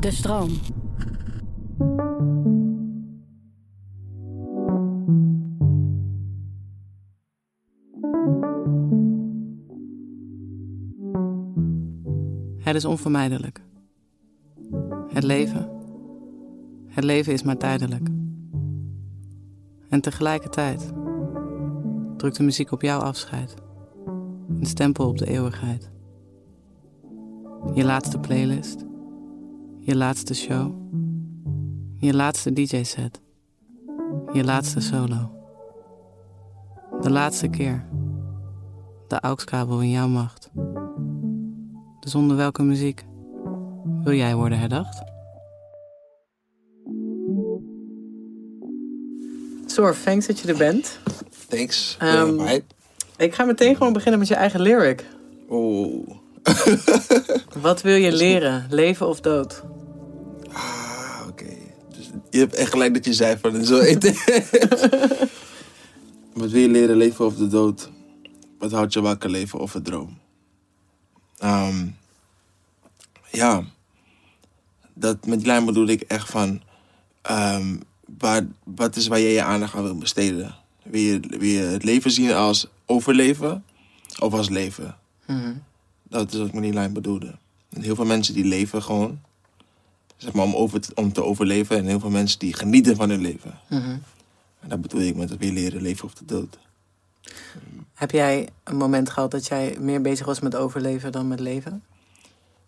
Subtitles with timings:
[0.00, 0.50] De stroom.
[12.58, 13.62] Het is onvermijdelijk.
[15.08, 15.70] Het leven.
[16.86, 18.08] Het leven is maar tijdelijk.
[19.88, 20.92] En tegelijkertijd
[22.16, 23.54] drukt de muziek op jouw afscheid.
[24.48, 25.90] Een stempel op de eeuwigheid.
[27.74, 28.87] Je laatste playlist.
[29.88, 30.72] Je laatste show.
[31.98, 33.20] Je laatste DJ-set.
[34.32, 35.30] Je laatste solo.
[37.00, 37.84] De laatste keer.
[39.06, 40.50] De AUX-kabel in jouw macht.
[42.00, 43.04] Dus onder welke muziek
[44.04, 45.02] wil jij worden herdacht?
[49.66, 50.98] Zorf, thanks dat je er bent.
[51.48, 51.96] Thanks.
[51.98, 52.62] Ehm, Ja, mate.
[53.16, 55.06] Ik ga meteen gewoon beginnen met je eigen lyric.
[55.50, 56.08] Oeh.
[57.62, 58.66] Wat wil je leren?
[58.70, 59.62] Leven of dood?
[62.30, 64.14] Je hebt echt gelijk dat je zei van zo eten.
[66.32, 67.90] Wat wil je leren, leven of de dood?
[68.58, 70.18] Wat houdt je wakker, leven of een droom?
[71.38, 71.86] Ehm,
[73.32, 73.64] ja.
[74.94, 76.62] Dat, met die lijn bedoel ik echt van...
[77.22, 77.76] ehm,
[78.18, 80.54] waar, wat is waar jij je aandacht aan wil besteden?
[80.82, 83.64] Wil je, wil je het leven zien als overleven
[84.18, 84.96] of als leven?
[86.08, 87.38] Dat is wat ik met die lijn bedoelde.
[87.70, 89.20] En heel veel mensen die leven gewoon,
[90.18, 91.76] zeg maar, om, over te, om te overleven.
[91.76, 93.58] En heel veel mensen die genieten van hun leven.
[94.60, 96.58] En dat bedoel ik met het weer leren leven of de dood.
[97.94, 101.82] Heb jij een moment gehad dat jij meer bezig was met overleven dan met leven?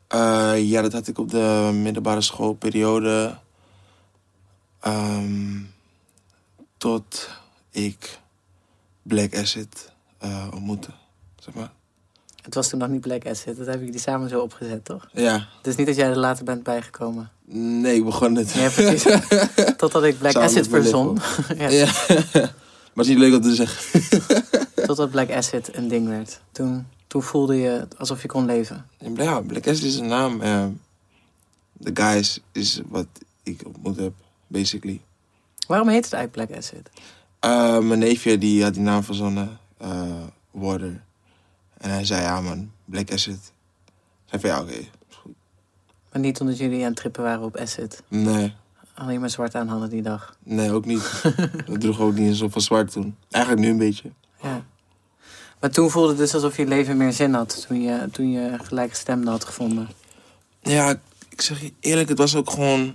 [0.06, 3.38] Eh, ja, dat had ik op de middelbare schoolperiode.
[4.80, 5.60] Ehm,
[6.76, 7.30] tot
[7.70, 8.20] ik
[9.02, 10.90] Black Acid eh, ontmoette.
[11.38, 11.72] Zeg maar.
[12.42, 15.08] Het was toen nog niet Black Acid, dat hebben jullie samen zo opgezet, toch?
[15.12, 17.30] Ja, Het is niet dat jij er later bent bijgekomen.
[17.44, 18.52] nee, ik begon het.
[18.52, 19.02] Ja, precies.
[19.76, 21.18] Totdat ik Black Samen Acid mijn verzon.
[21.58, 21.68] ja.
[21.68, 21.86] Ja.
[22.92, 24.02] maar het is niet leuk om te zeggen.
[24.86, 26.40] Totdat Black Acid een ding werd.
[26.52, 28.86] Toen, toen voelde je alsof je kon leven.
[29.14, 30.38] Ja, Black Acid is een naam.
[31.72, 33.06] De guys is wat
[33.42, 34.12] ik ontmoet heb,
[34.46, 35.00] basically.
[35.66, 36.90] Waarom heet het eigenlijk Black Acid?
[37.40, 40.02] Eh, mijn neefje die had die naam verzonnen, eh
[40.50, 41.02] Warder.
[41.80, 43.52] En hij zei, ja man, Black Acid.
[43.86, 43.92] Ik
[44.26, 44.72] zei van, ja oké.
[45.08, 45.34] is goed.
[46.12, 48.02] Maar niet omdat jullie aan het trippen waren op acid.
[48.08, 48.54] Nee,
[48.94, 50.36] Alleen maar zwart aan hadden die dag.
[50.42, 51.22] nee, ook niet.
[51.66, 53.16] We droegen ook niet zoveel zwart toen.
[53.30, 54.10] Eigenlijk nu een beetje.
[54.42, 54.64] Ja.
[55.60, 57.66] Maar toen voelde het dus alsof je leven meer zin had.
[57.68, 59.88] Toen je, toen je gelijkgestemde had gevonden.
[60.62, 62.94] Ja, ik zeg je eerlijk, het was ook gewoon...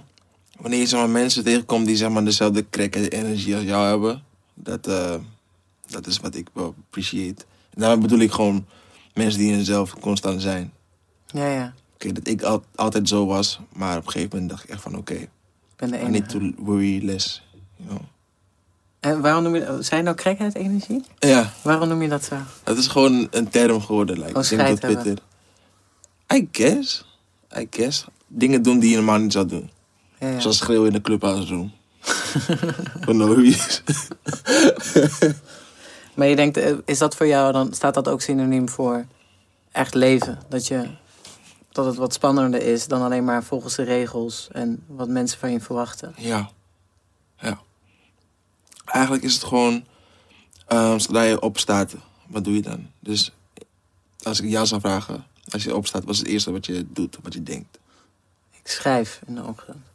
[0.60, 3.88] Wanneer je zeg maar, mensen tegenkomt die zeg maar, dezelfde crack en energie als jou
[3.88, 4.24] hebben.
[4.54, 5.16] Dat, eh,
[5.88, 7.46] dat is wat ik wel appreciate.
[7.76, 8.66] Daarmee bedoel ik gewoon
[9.14, 10.74] mensen die in zichzelf constant zijn.
[11.28, 11.74] Ja, ja.
[11.94, 13.60] Oké, dat ik al- altijd zo was.
[13.74, 15.30] Maar op een gegeven moment dacht ik echt van oké, Ik
[15.76, 16.54] ben de I need enige.
[16.56, 17.44] to worry less.
[17.76, 18.02] You know?
[19.00, 19.78] En waarom noem je...
[19.80, 21.04] Zijn nou crackhead energie?
[21.20, 22.36] Ja, Waarom noem je dat zo?
[22.64, 24.16] dat is gewoon een term geworden.
[24.18, 24.28] Like.
[24.30, 24.80] Oh, dat hebben.
[24.80, 25.18] Peter...
[26.34, 27.06] I guess.
[27.58, 28.06] I guess.
[28.28, 29.70] Dingen doen die je normaal niet zou doen.
[30.20, 30.40] Ja, ja.
[30.40, 31.72] Zoals schreeuwen in de clubhouse room.
[33.04, 33.36] For no.
[36.16, 39.06] Maar je denkt, eh, is dat voor jou, dan staat dat ook synoniem voor
[39.72, 40.40] echt leven?
[40.50, 40.90] Dat, je,
[41.72, 45.52] dat het wat spannender is dan alleen maar volgens de regels en wat mensen van
[45.52, 46.14] je verwachten.
[46.18, 46.50] Ja.
[47.40, 47.60] Ja.
[48.86, 49.86] Eigenlijk is het gewoon...
[50.68, 51.96] ehm, zodra je opstaat,
[52.28, 52.90] wat doe je dan?
[53.00, 53.32] Dus
[54.24, 55.26] als ik jou zou vragen...
[55.50, 57.80] Als je opstaat, wat is het eerste wat je doet, wat je denkt?
[58.52, 59.86] Ik schrijf in de ochtend.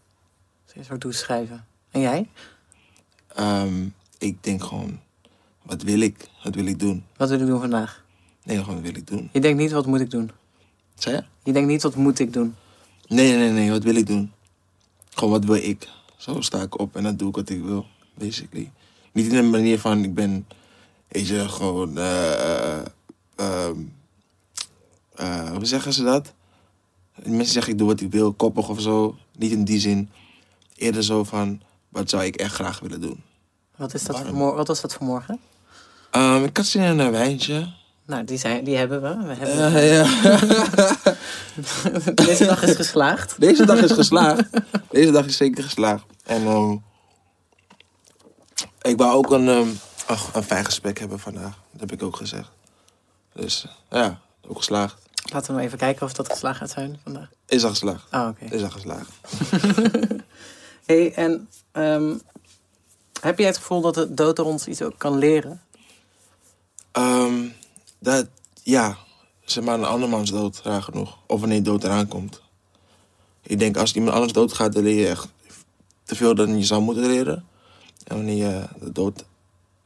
[0.67, 1.67] Is eerst wat doe, schrijven.
[1.91, 2.29] En jij?
[3.35, 5.00] Ehm, ik denk gewoon...
[5.62, 6.29] Wat wil ik?
[6.43, 7.05] Wat wil ik doen?
[7.17, 8.05] Wat wil ik doen vandaag?
[8.45, 9.29] Nee, gewoon wat wil ik doen?
[9.33, 10.31] Je denkt niet, wat moet ik doen?
[10.95, 11.25] Zei je?
[11.43, 12.55] Je denkt niet, wat moet ik doen?
[13.07, 13.71] Nee, nee, nee.
[13.71, 14.33] Wat wil ik doen?
[15.11, 15.89] Gewoon wat wil ik?
[16.17, 18.71] Zo sta ik op en dan doe ik wat ik wil, basically.
[19.12, 20.47] Niet in een manier van ik ben,
[21.09, 22.87] weet je, gewoon, eh, eh,
[23.37, 23.79] ehm,
[25.15, 26.33] eh, hoe zeggen ze dat?
[27.25, 29.17] Mensen zeggen ik doe wat ik wil, koppig of zo.
[29.37, 30.11] Niet in die zin.
[30.77, 33.23] Eerder zo van, wat zou ik echt graag willen doen?
[33.81, 35.41] Wat, is dat voor wat was dat voor morgen?
[36.11, 37.73] Ehm, ik had zin in een wijntje.
[38.06, 39.27] Nou, die, zijn, die hebben we.
[39.27, 40.05] we hebben Eh, ja.
[42.27, 43.41] Deze dag is geslaagd.
[43.41, 44.49] Deze dag is geslaagd.
[44.91, 46.05] Deze dag is zeker geslaagd.
[46.25, 46.77] En ehm,
[48.82, 49.69] ik wou ook een, ehm,
[50.06, 51.59] ach, een fijn gesprek hebben vandaag.
[51.71, 52.50] Dat heb ik ook gezegd.
[53.32, 54.97] Dus eh, ja, ook geslaagd.
[55.32, 57.29] Laten we maar even kijken of dat geslaagd gaat zijn vandaag.
[57.47, 58.05] Is al geslaagd.
[58.12, 58.55] Oh, oké.
[58.55, 59.11] Is al geslaagd.
[60.87, 61.49] Hey, en
[63.20, 65.62] heb jij het gevoel dat de dood er ons iets ook kan leren?
[66.93, 67.49] Ehm,
[67.99, 68.28] dat,
[68.62, 68.96] ja,
[69.44, 71.19] zeg maar een andermans dood, raar genoeg.
[71.26, 72.43] Of wanneer dood eraan komt.
[73.43, 75.28] Ik denk als iemand anders doodgaat, dan leer je echt
[76.05, 77.44] te veel dan je zou moeten leren.
[78.05, 79.25] En wanneer je de dood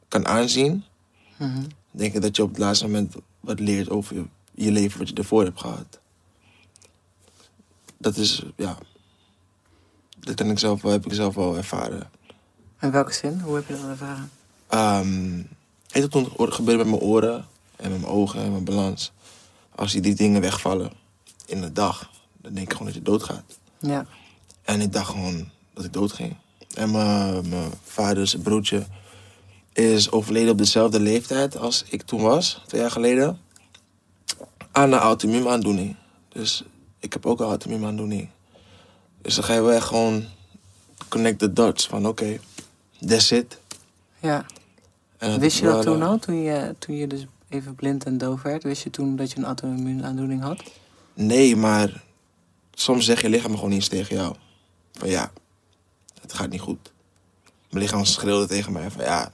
[0.07, 0.83] kan aanzien,
[1.91, 5.09] denk ik dat je op het laatste moment wat leert over je, je leven wat
[5.09, 5.99] je ervoor hebt gehad.
[7.97, 8.77] Dat is, ja,
[10.19, 12.09] dat kan ik zelf, wel- heb ik zelf wel ervaren.
[12.81, 13.39] In welke zin?
[13.39, 14.31] Hoe heb je dat ervaren?
[14.67, 15.35] Ehm
[15.95, 17.45] weet je wat toen gebeurde met mijn oren
[17.75, 19.11] en met mijn ogen en mijn balans?
[19.75, 20.91] Als die, die dingen wegvallen
[21.45, 22.09] in de dag,
[22.41, 23.43] dan denk ik gewoon dat je doodgaat.
[23.79, 24.05] Ja.
[24.63, 26.35] En ik dacht gewoon dat ik doodging.
[26.73, 28.85] En mijn, mijn vaders broertje
[29.73, 33.39] is overleden op dezelfde leeftijd als ik toen was, twee jaar geleden.
[34.71, 35.95] Aan een auto-immuunaandoening.
[36.29, 36.63] Dus
[36.99, 38.29] ik heb ook een auto-immuunaandoening.
[39.21, 40.25] Dus dan ga je wel echt gewoon
[41.07, 42.39] connect the dots van oké,
[43.07, 43.59] that's it.
[44.19, 44.45] ja.
[45.19, 48.41] Wist is je dat toen al, toen je, toen je dus even blind en doof
[48.41, 48.63] werd?
[48.63, 50.63] Wist je toen dat je een auto-immuunaandoening had?
[51.13, 52.03] Nee, maar
[52.73, 54.35] soms zeg je lichaam gewoon iets tegen jou.
[54.93, 55.31] Van ja,
[56.21, 56.91] het gaat niet goed.
[57.69, 59.31] Mijn lichaam schreeuwde tegen mij van ja,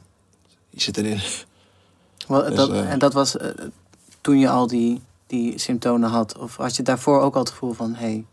[0.69, 1.19] je zit erin.
[2.27, 3.49] Wel, Dus, dat, eh, en dat was eh,
[4.21, 6.37] toen je al die, die symptomen had?
[6.37, 8.05] Of had je daarvoor ook al het gevoel van, hé...
[8.05, 8.25] Hey,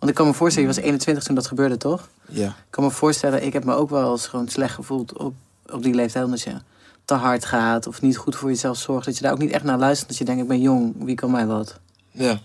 [0.00, 2.08] want ik kan me voorstellen, je was 21 toen dat gebeurde, toch?
[2.28, 5.34] Ja, Ik kan me voorstellen, ik heb me ook wel eens gewoon slecht gevoeld op,
[5.72, 6.24] op die leeftijd.
[6.24, 6.56] Omdat je
[7.04, 9.06] te hard gaat of niet goed voor jezelf zorgt.
[9.06, 10.08] Dat je daar ook niet echt naar luistert.
[10.08, 11.78] Dat je denkt, ik ben jong, wie kan mij wat?
[12.10, 12.40] ja.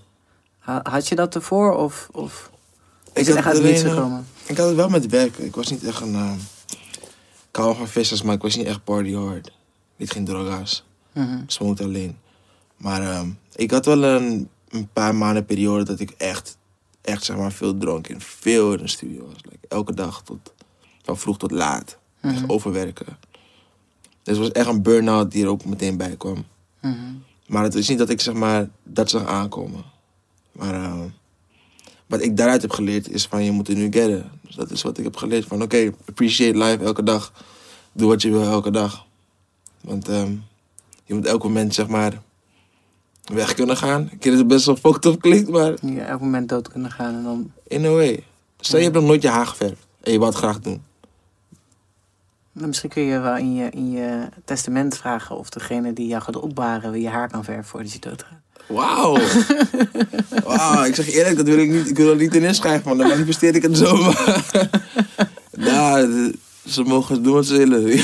[0.60, 2.52] Ha- Had je dat ervoor of, of
[3.14, 4.28] is Ik het echt uit niets eh, gekomen?
[4.46, 5.38] Ik had het wel met werk.
[5.38, 6.16] Ik was niet echt een...
[6.16, 6.32] eh,
[7.50, 9.52] ik hou van vissers, maar ik was niet echt party hard.
[9.96, 10.84] Niet geen droga's.
[11.14, 11.42] Mhm.
[11.48, 12.18] Smoot alleen.
[12.78, 16.58] Maar ehm, ik had wel een, een paar maanden periode dat ik echt,
[17.06, 18.08] echt zeg maar veel dronk.
[18.08, 19.36] En veel in de studio was.
[19.42, 20.54] Like, elke dag tot,
[21.04, 21.98] van vroeg tot laat.
[22.22, 22.52] Echt Mhm.
[22.52, 23.06] overwerken.
[24.24, 26.46] Dus het was echt een burn-out die er ook meteen bij kwam.
[26.82, 26.96] Mhm.
[27.48, 29.84] Maar het is niet dat ik zeg maar dat zag aankomen.
[30.52, 31.08] Maar ehm,
[32.06, 34.32] wat ik daaruit heb geleerd is van je moet het nu gedden.
[34.42, 37.34] Dus dat is wat ik heb geleerd van oké, appreciate life elke dag.
[37.92, 39.06] Doe wat je wil elke dag.
[39.82, 40.32] Want ehm,
[41.04, 42.22] je moet elk moment zeg maar
[43.34, 44.02] weg kunnen gaan.
[44.02, 46.92] Ik weet dat het best wel fucked up klinkt, maar Je elk moment dood kunnen
[46.92, 47.52] gaan en dan...
[47.68, 48.24] in a way.
[48.60, 50.84] Stel je hebt nog nooit je haar geverfd en je wou het graag doen.
[52.52, 56.22] Nou, Misschien kun je wel in je, in je testament vragen of degene die jou
[56.22, 58.40] gaat opbaren je haar kan verven voordat je doodgaat.
[58.68, 59.18] Wauw.
[60.46, 62.98] Wauw, ik zeg eerlijk, dat wil ik niet, ik wil er niet in inschrijven, man.
[62.98, 64.46] Dan manifesteer ik het zomaar.
[65.52, 68.00] nou, de- ze mogen doen wat ze willen.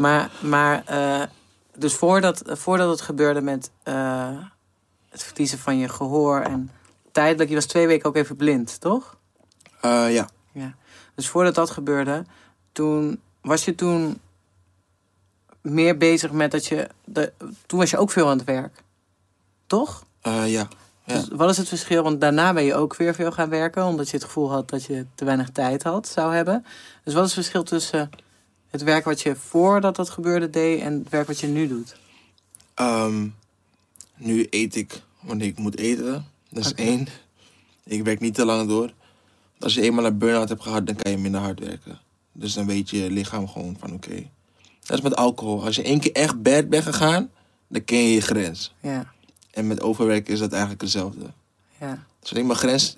[0.00, 1.22] Maar, maar eh,
[1.78, 4.38] dus voordat, voordat het gebeurde met eh,
[5.08, 6.70] het verliezen van je gehoor en
[7.12, 9.16] tijdelijk, je was twee weken ook even blind, toch?
[9.80, 10.28] Eh, ja.
[10.52, 10.74] Ja.
[11.14, 12.24] Dus voordat dat gebeurde,
[12.72, 14.20] toen was je toen
[15.60, 16.88] meer bezig met dat je.
[17.04, 17.32] De,
[17.66, 18.82] toen was je ook veel aan het werk.
[19.66, 20.04] Toch?
[20.20, 20.68] Eh, ja.
[21.04, 21.14] Ja.
[21.14, 22.02] Dus wat is het verschil?
[22.02, 24.84] Want daarna ben je ook weer veel gaan werken, omdat je het gevoel had dat
[24.84, 26.64] je te weinig tijd had, zou hebben.
[27.04, 28.10] Dus wat is het verschil tussen
[28.70, 31.96] het werk wat je voordat dat gebeurde deed en het werk wat je nu doet?
[32.74, 33.28] Ehm,
[34.16, 36.26] nu eet ik wanneer ik moet eten.
[36.48, 37.08] Dat is één.
[37.84, 38.92] Ik werk niet te lang door.
[39.58, 41.98] Als je eenmaal een burn-out hebt gehad, dan kan je minder hard werken.
[42.32, 44.28] Dus dan weet je lichaam gewoon van oké.
[44.82, 45.64] Dat is met alcohol.
[45.64, 47.30] Als je één keer echt bad bent gegaan,
[47.68, 48.74] dan ken je je grens.
[48.80, 49.12] Ja,
[49.50, 51.32] En met overwerken is dat eigenlijk hetzelfde.
[51.80, 52.04] ja.
[52.20, 52.96] Dus als ik mijn grens,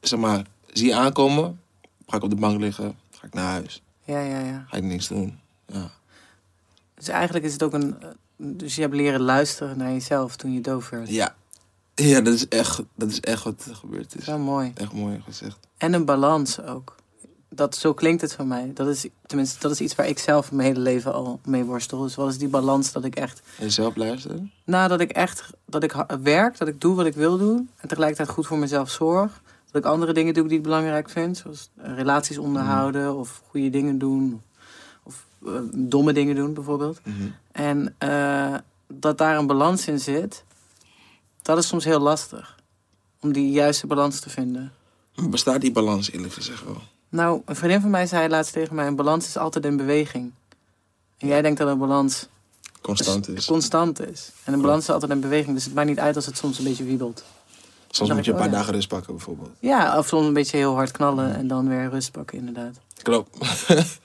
[0.00, 1.60] zeg maar, zie aankomen,
[2.06, 3.82] ga ik op de bank liggen, ga ik naar huis.
[4.10, 4.64] Ja, ja, ja.
[4.68, 5.38] Ga ik niks doen.
[5.66, 5.90] Ja.
[6.94, 7.96] Dus eigenlijk is het ook een.
[8.36, 11.08] Dus je hebt leren luisteren naar jezelf toen je doof werd.
[11.08, 11.34] Ja,
[11.94, 14.24] ja dat, is echt, dat is echt wat er gebeurd is.
[14.24, 14.72] Zo mooi.
[14.74, 15.58] Echt mooi gezegd.
[15.76, 16.96] En een balans ook.
[17.48, 18.70] Dat, zo klinkt het van mij.
[18.74, 22.02] Dat is, tenminste, dat is iets waar ik zelf mijn hele leven al mee worstel.
[22.02, 23.42] Dus wat is die balans dat ik echt...
[23.58, 24.52] En jezelf luisteren?
[24.64, 27.70] Nou, dat ik echt dat ik werk, dat ik doe wat ik wil doen.
[27.76, 29.42] En tegelijkertijd goed voor mezelf zorg.
[29.70, 31.36] Dat ik andere dingen doe die ik belangrijk vind.
[31.36, 34.42] Zoals eh, relaties onderhouden of goede dingen doen.
[35.02, 37.00] Of eh, domme dingen doen bijvoorbeeld.
[37.04, 37.28] Mhm.
[37.52, 38.54] En eh,
[38.86, 40.44] dat daar een balans in zit,
[41.42, 42.58] dat is soms heel lastig.
[43.20, 44.72] Om die juiste balans te vinden.
[45.14, 46.82] Bestaat die balans eerlijk gezegd wel?
[47.08, 50.32] Nou, een vriendin van mij zei laatst tegen mij: een balans is altijd in beweging.
[51.18, 52.28] En jij denkt dat een balans
[52.80, 53.46] constant is.
[53.46, 54.32] constant is.
[54.44, 56.58] En een balans is altijd een beweging, dus het maakt niet uit als het soms
[56.58, 57.24] een beetje wiebelt.
[57.90, 59.50] Soms moet je een paar dagen rust pakken, bijvoorbeeld.
[59.58, 62.76] Ja, of soms een beetje heel hard knallen en dan weer rust pakken, inderdaad.
[63.02, 63.38] Klopt.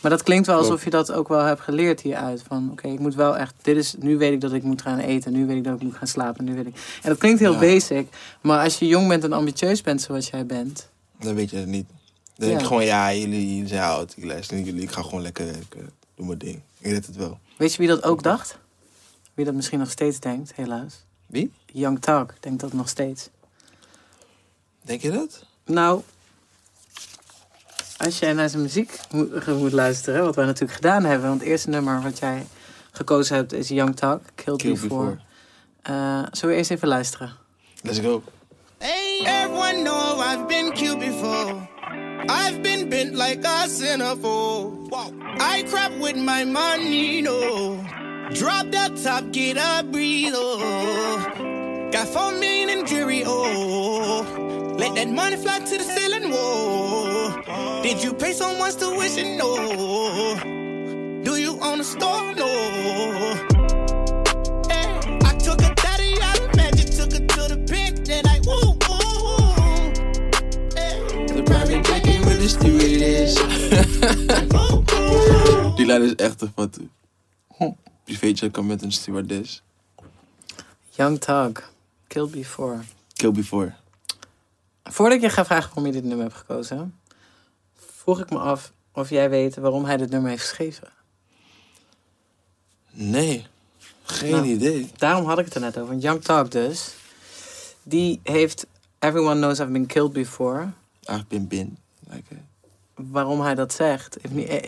[0.00, 2.42] Maar dat klinkt wel alsof je dat ook wel hebt geleerd hieruit.
[2.48, 3.54] Van oké, ik moet wel echt.
[3.62, 5.32] Dit is, nu weet ik dat ik moet gaan eten.
[5.32, 6.44] Nu weet ik dat ik moet gaan slapen.
[6.44, 6.74] Nu weet ik.
[7.02, 7.58] En dat klinkt heel Ja.
[7.58, 8.08] basic.
[8.40, 10.88] Maar als je jong bent en ambitieus bent zoals jij bent.
[11.20, 11.86] Dan weet je het niet.
[11.88, 11.98] Dan
[12.36, 12.58] denk Ja.
[12.58, 14.12] ik gewoon, ja, jullie, jullie zijn oud.
[14.16, 14.82] Ik luister niet jullie.
[14.82, 15.90] Ik ga gewoon lekker werken.
[16.14, 16.60] Doe mijn ding.
[16.78, 17.38] Ik red het wel.
[17.56, 18.58] Weet je wie dat ook dacht?
[19.34, 21.04] Wie dat misschien nog steeds denkt, helaas.
[21.32, 21.52] Wie?
[21.66, 23.28] Young Talk denkt dat nog steeds.
[24.82, 25.44] Denk je dat?
[25.64, 26.02] Nou,
[27.96, 31.28] als jij naar zijn muziek moet, moet luisteren, wat wij natuurlijk gedaan hebben.
[31.28, 32.46] Want het eerste nummer wat jij
[32.90, 34.88] gekozen hebt is Young Talk, Killed, Kill Before.
[34.88, 35.20] Before.
[35.82, 37.32] Eh, zullen we eerst even luisteren?
[37.82, 38.22] Let's go.
[38.78, 41.68] Hey, everyone know I've been cute before.
[42.26, 44.92] I've been bent like a centerfold.
[45.38, 47.76] I crap with my money, no.
[48.30, 51.88] Drop that top, get a breathe, oh.
[51.92, 54.24] Got four million in jewelry, oh.
[54.78, 57.82] Let that money fly to the ceiling, whoa.
[57.82, 59.36] Did you pay someone's tuition?
[59.36, 59.56] No.
[61.24, 62.34] Do you own a store?
[62.34, 62.46] No.
[64.70, 68.40] Hey, I took a daddy out of magic, took her to the bank, then I
[68.46, 69.92] woo woo.
[70.74, 73.36] Hey, The private jacket with the stewardess.
[74.52, 75.76] woo woo.
[75.76, 76.78] Die lijn is echt te vat.
[78.04, 79.62] Privéjet kan met een stewardess.
[80.90, 81.62] Young Talk,
[82.06, 82.78] Killed Before.
[83.14, 83.74] Kill before.
[84.84, 86.98] Voordat ik je ga vragen waarom je dit nummer hebt gekozen,
[87.76, 90.88] vroeg ik me af of jij weet waarom hij dit nummer heeft geschreven.
[92.90, 93.46] Nee.
[94.02, 94.46] Geen Nou.
[94.46, 94.90] idee.
[94.96, 95.94] Daarom had ik het er net over.
[95.96, 96.94] Young Talk dus,
[97.82, 98.66] die heeft
[98.98, 100.72] Everyone Knows I've Been Killed Before.
[101.10, 101.78] I've been been.
[102.08, 102.38] Like, eh,
[102.94, 104.16] Waarom hij dat zegt.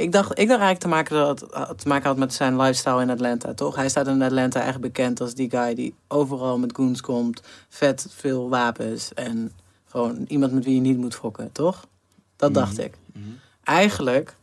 [0.00, 3.02] Ik dacht, ik dacht eigenlijk te maken dat het te maken had met zijn lifestyle
[3.02, 3.76] in Atlanta, toch?
[3.76, 8.06] Hij staat in Atlanta echt bekend als die guy die overal met goons komt, vet
[8.10, 9.52] veel wapens en
[9.88, 11.86] gewoon iemand met wie je niet moet fokken, toch?
[12.36, 12.58] Dat Mhm.
[12.58, 12.94] dacht ik.
[13.64, 14.36] Eigenlijk,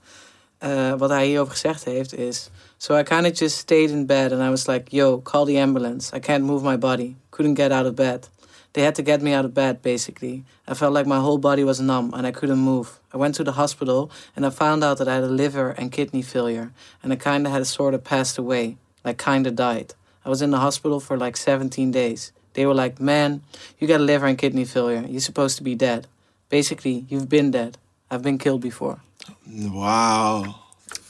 [0.57, 2.49] eh, wat hij hierover gezegd heeft, is...
[2.77, 5.59] So I kind of just stayed in bed and I was like, yo, call the
[5.59, 6.15] ambulance.
[6.15, 7.15] I can't move my body.
[7.29, 8.29] Couldn't get out of bed.
[8.73, 10.45] They had to get me out of bed, basically.
[10.65, 12.99] I felt like my whole body was numb and I couldn't move.
[13.13, 15.91] I went to the hospital and I found out that I had a liver and
[15.91, 16.71] kidney failure.
[17.03, 19.93] And I kind of had sort of passed away, like kind of died.
[20.23, 22.31] I was in the hospital for like 17 days.
[22.53, 23.41] They were like, man,
[23.79, 25.05] you got a liver and kidney failure.
[25.07, 26.07] You're supposed to be dead.
[26.49, 27.77] Basically, you've been dead.
[28.09, 29.01] I've been killed before.
[29.49, 30.55] Wauw.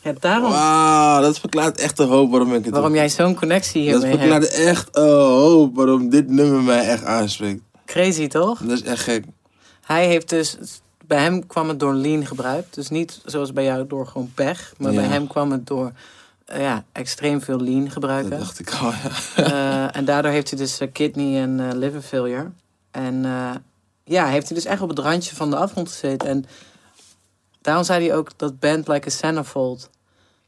[0.04, 3.00] Ja, daarom Wauw, dat verklaart echt een hoop waarom ik het waarom doe.
[3.00, 4.68] jij zo'n connectie Dat hiermee verklaart hebt.
[4.68, 7.62] echt een hoop waarom dit nummer mij echt aanspreekt.
[7.86, 8.60] Crazy, toch?
[8.60, 9.26] Dat is echt gek.
[9.86, 10.58] Hij heeft dus...
[11.08, 12.66] Bij hem kwam het door lean gebruik.
[12.74, 14.74] Dus niet zoals bij jou door gewoon pech.
[14.78, 15.92] Maar bij hem kwam het door
[16.46, 18.40] eh, ja, extreem veel lean Dat gebruiken.
[18.40, 19.44] dacht ik al, ja.
[19.44, 22.50] Eh, en daardoor heeft hij dus eh, kidney en eh, liver failure.
[22.92, 23.24] En
[24.04, 26.28] ja, heeft hij dus echt op het randje van de afgrond gezeten.
[26.30, 26.46] En
[27.62, 29.90] daarom zei hij ook dat band like a centerfold.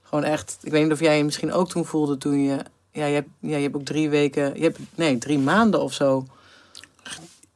[0.01, 2.57] Gewoon echt, ik weet niet of jij je misschien ook toen voelde toen je...
[2.91, 5.93] Ja, je hebt, ja, je hebt ook drie weken, je hebt, nee, drie maanden of
[5.93, 6.25] zo.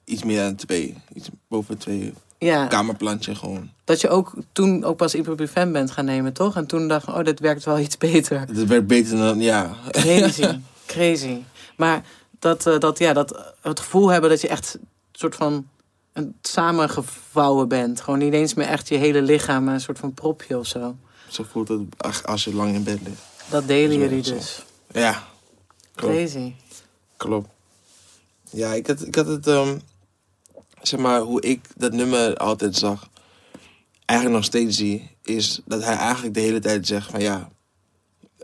[0.04, 0.96] Iets meer dan twee.
[1.14, 2.14] Iets boven twee.
[2.38, 3.70] Ja, Kamerplantje gewoon.
[3.84, 6.56] dat je ook toen ook pas ibuprofen bent gaan nemen, toch?
[6.56, 8.40] En toen dacht je, oh, dit werkt wel iets beter.
[8.40, 9.76] Het werd beter dan, ja.
[9.92, 11.38] Crazy, crazy.
[11.78, 12.06] Maar
[12.40, 14.78] dat, eh, dat, ja, dat, het gevoel hebben dat je echt
[15.12, 15.68] soort van
[16.42, 18.02] samengevouwen bent.
[18.02, 20.96] Gewoon niet eens meer echt je hele lichaam, maar een soort van propje of zo.
[21.30, 21.82] Zo voelt het
[22.26, 23.22] als- je lang in bed ligt.
[23.50, 24.34] Dat delen Zo, jullie zo.
[24.34, 24.64] dus.
[24.92, 25.28] Ja,
[25.96, 26.14] klopt.
[26.16, 26.54] Crazy.
[27.18, 27.50] Klopt.
[28.52, 29.78] Ja, ik had, ik had het, ehm,
[30.82, 33.10] zeg maar, hoe ik dat nummer altijd zag,
[34.06, 37.50] eigenlijk nog steeds zie, is dat hij eigenlijk de hele tijd zegt van ja,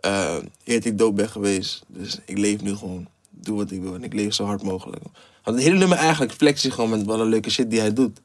[0.02, 3.94] eh heet ik dood ben geweest, dus ik leef nu gewoon, doe wat ik wil
[3.96, 5.04] en ik leef zo hard mogelijk.
[5.44, 7.94] Want het hele nummer eigenlijk flex hij gewoon met wat een leuke shit die hij
[7.94, 8.20] doet.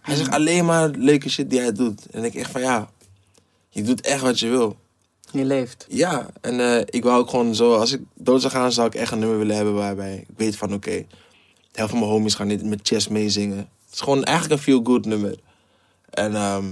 [0.00, 2.06] Hij zegt alleen maar leuke shit die hij doet.
[2.06, 2.90] En ik echt van ja,
[3.68, 4.76] je doet echt wat je wil.
[5.30, 5.86] Je leeft.
[5.88, 8.94] Ja, en eh, ik wou ook gewoon zo, als ik dood zou gaan, zou ik
[8.94, 11.06] echt een nummer willen hebben waarbij ik weet van oké, de
[11.72, 13.58] helft van mijn homies gaan niet met chest meezingen.
[13.58, 15.38] Het is gewoon eigenlijk een feel-good nummer.
[16.10, 16.64] En ehm,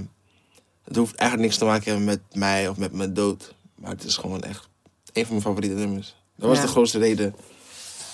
[0.83, 3.53] het hoeft eigenlijk niks te maken hebben met mij of met mijn dood.
[3.75, 4.67] Maar het is gewoon echt
[5.13, 6.15] een van mijn favoriete nummers.
[6.35, 6.63] Dat was Ja.
[6.63, 7.35] de grootste reden.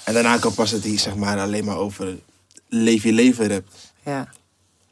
[0.06, 2.18] En daarna kan pas het hier zeg maar alleen maar over
[2.70, 3.64] leef je leven rap.
[4.06, 4.28] Ja.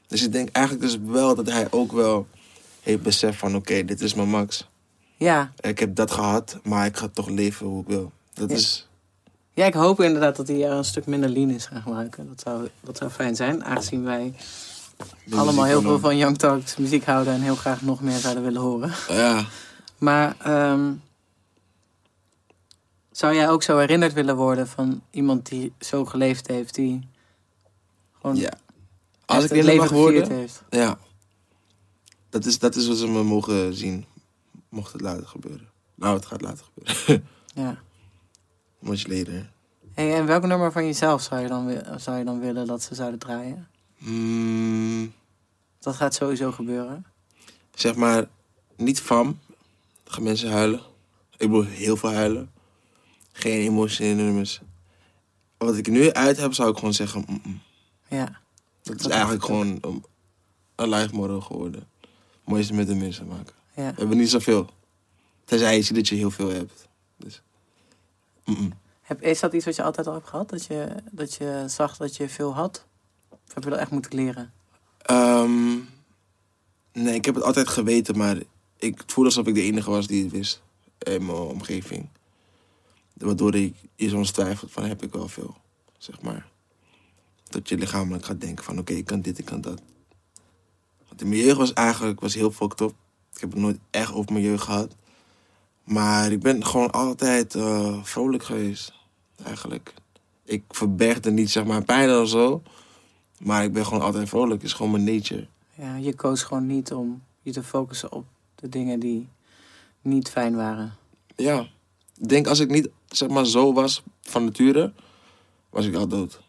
[0.08, 2.28] Dus ik denk eigenlijk dus wel dat hij ook wel
[2.82, 4.68] heeft beseft van oké, dit is mijn max.
[5.18, 5.52] Ja.
[5.60, 8.12] Ik heb dat gehad, maar ik ga toch leven hoe ik wil.
[8.34, 8.56] Dat Ja.
[8.56, 8.88] is...
[9.54, 12.28] ja, ik hoop inderdaad dat hij er een stuk minder lean is gaan gebruiken.
[12.28, 14.34] Dat zou, dat zou fijn zijn, aangezien wij
[15.24, 18.44] de allemaal heel veel van Young Talks muziek houden en heel graag nog meer zouden
[18.44, 18.92] willen horen.
[19.10, 19.46] Ja,
[19.98, 20.92] Maar ehm,
[23.20, 27.08] Zou jij ook zo herinnerd willen worden van iemand die zo geleefd heeft, die
[28.22, 28.52] gewoon Ja.
[29.26, 30.64] Als ik het leven worden, heeft?
[30.70, 30.98] ja.
[32.30, 34.06] Dat is, dat is wat ze me mogen zien.
[34.70, 35.70] Mocht het laten gebeuren.
[35.96, 37.28] Nou, het gaat laten gebeuren.
[37.54, 37.78] Ja.
[38.80, 39.52] Much later.
[39.94, 42.96] Hey, en welk nummer van jezelf zou je, dan, zou je dan willen dat ze
[42.96, 43.68] zouden draaien?
[43.98, 45.14] Mm,
[45.80, 47.06] Dat gaat sowieso gebeuren.
[47.74, 48.28] zeg maar,
[48.76, 49.40] niet van.
[50.04, 50.80] Dan gaan mensen huilen.
[51.38, 52.52] Ik bedoel, heel veel huilen.
[53.40, 54.62] Geen emotionele nummers.
[55.58, 57.24] Wat ik nu uit heb, zou ik gewoon zeggen...
[57.28, 57.62] mm, mm.
[58.08, 58.40] Ja.
[58.82, 60.04] Dat is eigenlijk gewoon een,
[60.76, 61.88] een live model geworden.
[62.44, 63.54] Mooiste met de mensen maken.
[63.76, 63.90] ja.
[63.92, 64.70] We hebben niet zoveel.
[65.46, 66.88] Tenzij je ziet dat je heel veel hebt.
[67.18, 67.42] Dus.
[68.46, 68.74] mm, mm.
[69.02, 70.50] Heb, is dat iets wat je altijd al hebt gehad?
[70.50, 72.86] Dat je, dat je zag dat je veel had?
[73.30, 74.54] Of heb je dat echt moeten leren?
[74.98, 75.74] Ehm,
[76.94, 78.38] nee, ik heb het altijd geweten, maar
[78.78, 80.62] ik voelde alsof ik de enige was die het wist
[80.98, 82.10] in mijn omgeving.
[83.20, 85.56] Waardoor ik je soms twijfelt van heb ik wel veel,
[85.98, 86.48] zeg maar.
[87.50, 89.82] Dat je lichamelijk gaat denken van oké, ik kan dit, ik kan dat.
[91.08, 92.94] Want in mijn jeugd was eigenlijk was heel fucked up.
[93.34, 94.96] Ik heb het nooit echt over mijn jeugd gehad.
[95.84, 98.94] Maar ik ben gewoon altijd eh, vrolijk geweest,
[99.44, 99.94] eigenlijk.
[100.44, 102.62] Ik verbergde niet zeg maar pijn of zo.
[103.40, 104.62] Maar ik ben gewoon altijd vrolijk.
[104.62, 105.48] Het is gewoon mijn nature.
[105.76, 109.28] Ja, je koos gewoon niet om je te focussen op de dingen die
[110.02, 110.96] niet fijn waren.
[111.36, 111.68] Ja.
[112.18, 114.94] Ik denk als ik niet zeg maar zo was van nature,
[115.70, 116.40] was ik al dood.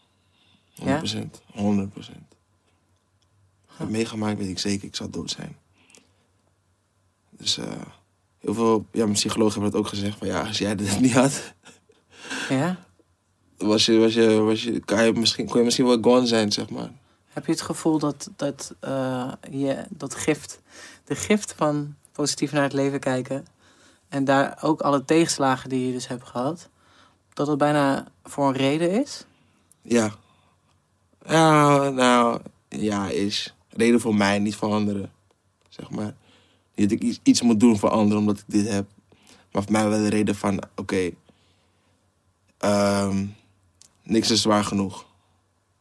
[0.74, 0.84] 100%.
[0.84, 1.02] Ja?
[1.56, 1.90] 100%.
[3.66, 5.56] Heb meegemaakt, weet ik zeker, ik zou dood zijn.
[7.30, 7.82] Dus eh,
[8.38, 10.18] heel veel ja, mijn psychologen hebben dat ook gezegd.
[10.18, 11.54] Van ja, als jij dit niet had,
[12.48, 12.88] Ja?
[13.56, 16.52] was je, was je, was je, kan je misschien, kon je misschien wel gone zijn,
[16.52, 16.90] zeg maar.
[17.28, 20.60] Heb je het gevoel dat, dat, eh, je, dat gift,
[21.04, 23.46] de gift van positief naar het leven kijken...
[24.10, 26.68] en daar ook alle tegenslagen die je dus hebt gehad...
[27.32, 29.24] dat het bijna voor een reden is?
[29.82, 30.10] Ja.
[31.26, 33.54] Ja, nou, ja, is.
[33.68, 35.12] Reden voor mij, niet voor anderen.
[35.68, 36.14] Zeg maar.
[36.74, 38.88] Niet dat ik iets, iets moet doen voor anderen omdat ik dit heb.
[39.52, 41.10] Maar voor mij wel de reden van, oké.
[42.58, 43.26] ehm,
[44.02, 45.06] niks is zwaar genoeg.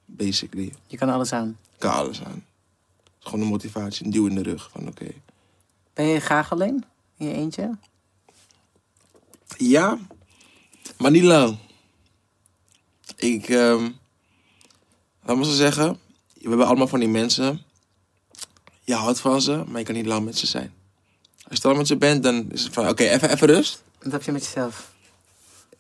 [0.06, 0.74] Basically.
[0.88, 1.58] Je kan alles aan.
[1.74, 2.46] Ik kan alles aan.
[3.04, 4.70] Het is gewoon een motivatie, een duw in de rug.
[4.72, 5.08] Van oké.
[5.94, 6.84] Ben je graag alleen?
[7.18, 7.78] In je eentje?
[9.58, 9.98] Ja,
[10.98, 11.58] maar niet lang.
[13.16, 13.90] Ik, ehm
[15.24, 16.00] laat me zo zeggen,
[16.34, 17.62] we hebben allemaal van die mensen.
[18.84, 20.74] Je houdt van ze, maar je kan niet lang met ze zijn.
[21.48, 23.84] Als je dan met ze bent, dan is het van, oké, even, even rust.
[24.00, 24.92] Dat heb je met jezelf.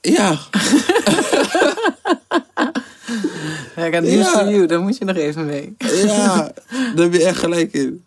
[0.01, 0.39] Ja,
[3.75, 4.31] Ja, ik heb nieuws Ja.
[4.43, 4.65] voor you.
[4.65, 5.75] Daar moet je nog even mee.
[5.77, 6.51] ja,
[6.95, 8.05] daar heb je echt gelijk in.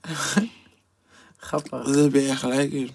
[1.37, 1.85] Grappig.
[1.85, 2.90] Daar heb je echt gelijk in.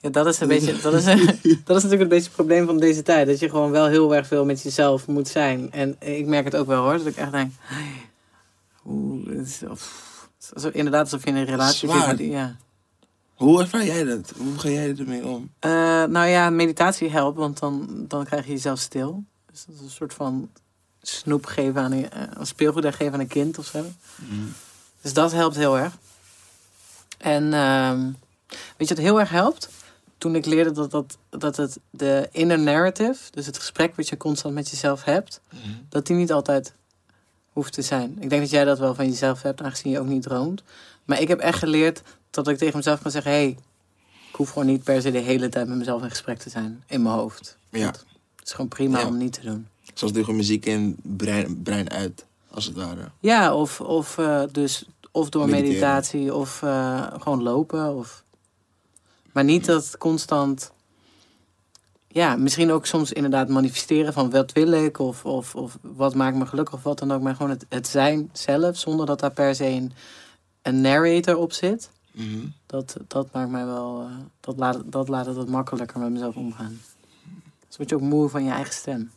[0.00, 0.80] Ja, dat is een beetje.
[0.80, 1.04] Dat is,
[1.64, 3.26] dat is natuurlijk een beetje het probleem van deze tijd.
[3.26, 5.72] Dat je gewoon wel heel erg veel met jezelf moet zijn.
[5.72, 6.96] En ik merk het ook wel hoor.
[6.98, 7.52] Dat ik echt denk.
[8.86, 10.08] Oeh, het is, of,
[10.56, 12.18] zo- inderdaad alsof je in een relatie zit.
[12.30, 12.56] Ja.
[13.34, 14.32] Hoe ervaar jij dat?
[14.36, 15.50] Hoe ga jij ermee om?
[15.58, 15.70] Eh,
[16.04, 19.24] nou ja, meditatie helpt, want dan, dan krijg je jezelf stil.
[19.50, 20.50] Dus dat is een soort van
[21.02, 23.84] snoep geven aan een, eh, een speelgoed geven aan een kind of zo.
[25.00, 25.96] Dus dat helpt heel erg.
[27.18, 28.10] En ehm,
[28.76, 29.68] weet je wat heel erg helpt?
[30.20, 34.16] Toen ik leerde dat, dat, dat het de inner narrative, dus het gesprek wat je
[34.16, 35.40] constant met jezelf hebt,
[35.88, 36.74] dat die niet altijd
[37.52, 38.16] hoeft te zijn.
[38.20, 40.62] Ik denk dat jij dat wel van jezelf hebt, aangezien je ook niet droomt.
[41.04, 43.56] Maar ik heb echt geleerd dat ik tegen mezelf kan zeggen: hé, hey,
[44.30, 46.82] ik hoef gewoon niet per se de hele tijd met mezelf in gesprek te zijn
[46.86, 47.56] in mijn hoofd.
[47.70, 48.04] Ja, Het
[48.44, 49.06] is gewoon prima Ja.
[49.06, 49.66] om niet te doen.
[49.94, 53.10] zoals tegen muziek in, brein, brein uit, als het ware.
[53.20, 55.70] Ja, of, of, eh, dus, of door Mediteren.
[55.70, 57.94] meditatie of eh, gewoon lopen.
[57.96, 58.24] Of...
[59.32, 60.72] Maar niet dat constant...
[62.08, 66.36] Ja, misschien ook soms inderdaad manifesteren van wat wil ik of, of, of wat maakt
[66.36, 67.22] me gelukkig of wat dan ook.
[67.22, 69.92] Maar gewoon het, het zijn zelf, zonder dat daar per se een,
[70.62, 71.90] een narrator op zit.
[72.12, 72.46] Mhm.
[72.66, 74.00] Dat, dat maakt mij wel...
[74.00, 76.80] eh, dat, laat, dat laat het wat makkelijker met mezelf omgaan.
[77.68, 79.10] Dus word je ook moe van je eigen stem.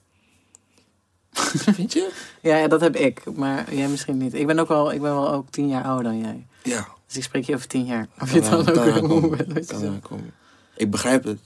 [1.78, 2.12] Vind je?
[2.42, 4.34] Ja, ja, dat heb ik, maar jij misschien niet.
[4.34, 6.48] Ik ben ook wel, ik ben wel ook tien jaar ouder dan jij.
[6.64, 6.88] Ja.
[7.14, 8.08] Dus ik spreek je over tien jaar.
[8.20, 9.74] Of je dan ook kan weer moe bent.
[10.76, 11.40] Ik begrijp het.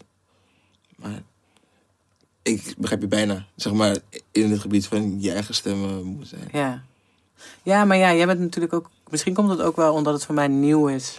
[0.95, 1.21] Maar
[2.41, 3.45] ik begrijp je bijna.
[3.55, 3.97] Zeg maar
[4.31, 6.49] in het gebied van je eigen stem moet zijn.
[6.51, 6.83] Ja.
[7.63, 8.89] ja, maar ja, jij bent natuurlijk ook...
[9.09, 11.17] Misschien komt het ook wel omdat het voor mij nieuw is.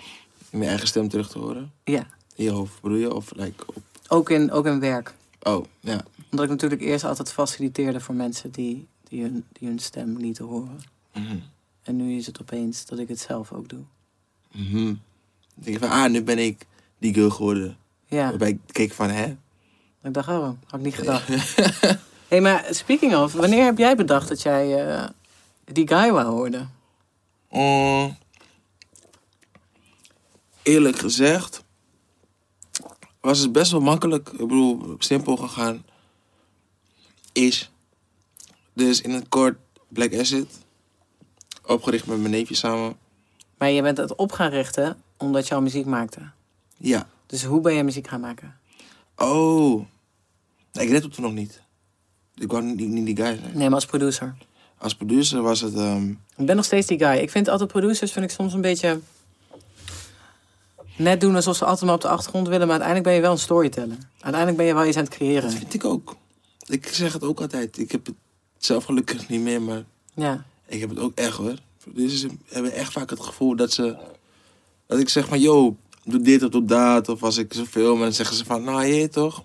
[0.53, 1.73] Om je eigen stem terug te horen.
[1.85, 3.15] Ja, In je hoofd bedoel je?
[3.15, 3.83] Of like op...
[4.09, 5.15] ook in, ook in werk.
[5.43, 6.05] Oh, ja.
[6.31, 10.39] Omdat ik natuurlijk eerst altijd faciliteerde voor mensen die, die, hun, die hun stem niet
[10.39, 10.81] horen.
[11.15, 11.37] Mhm.
[11.83, 13.85] En nu is het opeens dat ik het zelf ook doe.
[14.59, 14.85] Mhm.
[14.85, 14.99] Dan
[15.55, 16.67] denk je van, ah, nu ben ik
[16.99, 17.77] die girl geworden.
[18.07, 19.37] Ja, Waarbij ik keek van, hè?
[20.03, 21.29] Ik dacht, oh, had ik niet gedacht.
[21.29, 21.37] Hé,
[22.29, 25.09] hey, maar speaking of, wanneer heb jij bedacht dat jij eh,
[25.65, 26.71] die guy wou worden?
[27.51, 28.17] Mm,
[30.63, 31.65] eerlijk gezegd
[33.21, 34.29] was het best wel makkelijk.
[34.29, 35.85] Ik bedoel, simpel gegaan.
[37.33, 37.71] Is.
[38.73, 40.67] Dus in het kort Black Acid.
[41.67, 42.97] Opgericht met mijn neefje samen.
[43.59, 46.21] Maar je bent het op gaan richten omdat je al muziek maakte.
[46.77, 47.09] Ja.
[47.27, 48.57] Dus hoe ben je muziek gaan maken?
[49.17, 49.85] Oh.
[50.73, 51.61] Nee, ik redde toen nog niet.
[52.35, 53.51] Ik wou niet, niet die guy zijn.
[53.55, 54.35] Nee, maar als producer.
[54.79, 55.75] Als producer was het...
[55.75, 57.17] ehm, Ik ben nog steeds die guy.
[57.17, 59.01] Ik vind altijd producers vind ik soms een beetje...
[60.97, 63.33] Net doen alsof ze altijd maar op de achtergrond willen, maar uiteindelijk ben je wel
[63.33, 63.97] een storyteller.
[64.13, 65.43] Uiteindelijk ben je wel iets aan het creëren.
[65.43, 66.17] dat vind ik ook.
[66.67, 67.79] Ik zeg het ook altijd.
[67.79, 68.15] Ik heb het
[68.59, 70.45] zelf gelukkig niet meer, maar Ja.
[70.67, 71.55] ik heb het ook echt hoor.
[71.93, 73.97] Producers hebben echt vaak het gevoel dat ze...
[74.87, 77.09] Dat ik zeg van, yo, doe dit of doe dat.
[77.09, 79.45] Of als ik ze film, dan zeggen ze van, nou je toch...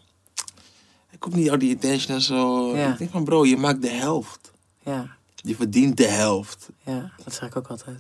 [1.12, 2.76] Ik hoef niet al die attention en zo.
[2.76, 2.92] Ja.
[2.92, 4.52] Ik denk van, bro, je maakt de helft.
[4.84, 6.70] Ja, Je verdient de helft.
[6.86, 7.98] ja, dat zeg ik ook altijd.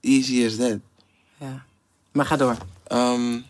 [0.00, 0.78] Easy as that.
[1.38, 1.64] Ja.
[2.12, 2.56] Maar ga door.
[2.86, 3.40] Ehm,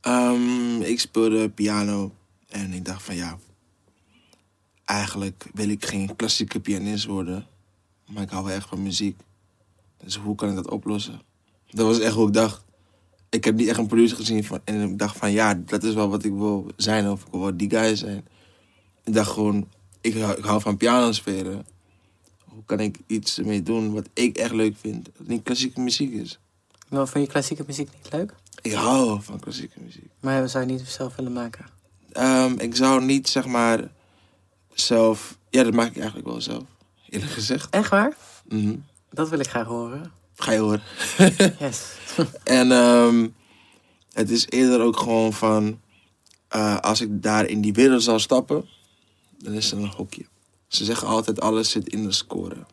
[0.00, 2.12] ehm, ik speelde piano
[2.48, 3.38] en ik dacht van ja,
[4.84, 7.46] eigenlijk wil ik geen klassieke pianist worden,
[8.06, 9.20] maar ik hou wel echt van muziek.
[10.04, 11.20] Dus hoe kan ik dat oplossen?
[11.70, 12.64] Dat was echt hoe ik dacht.
[13.28, 15.94] Ik heb niet echt een producer gezien van, en ik dacht van ja, dat is
[15.94, 18.26] wel wat ik wil zijn of ik wil die guy zijn.
[19.04, 19.68] Ik dacht gewoon,
[20.00, 21.66] ik hou, ik hou van piano spelen.
[22.44, 26.12] Hoe kan ik iets ermee doen wat ik echt leuk vind, dat niet klassieke muziek
[26.12, 26.38] is?
[26.88, 28.34] Wel, vond je klassieke muziek niet leuk?
[28.62, 30.10] Ik hou van klassieke muziek.
[30.20, 31.66] Maar zou je niet zelf willen maken?
[32.12, 33.90] Ehm, ik zou niet, zeg maar,
[34.74, 35.38] zelf...
[35.50, 36.64] Ja, dat maak ik eigenlijk wel zelf,
[37.14, 37.70] eerlijk gezegd.
[37.70, 38.16] Echt waar?
[38.48, 38.76] Mhm.
[39.10, 40.12] Dat wil ik graag horen.
[40.36, 40.82] Ga je horen.
[41.58, 41.82] Yes.
[42.44, 43.28] En ehm,
[44.12, 45.80] het is eerder ook gewoon van...
[46.48, 48.68] eh, als ik daar in die wereld zal stappen,
[49.38, 50.26] dan is het een hokje.
[50.68, 52.66] Ze zeggen altijd, alles zit in de score.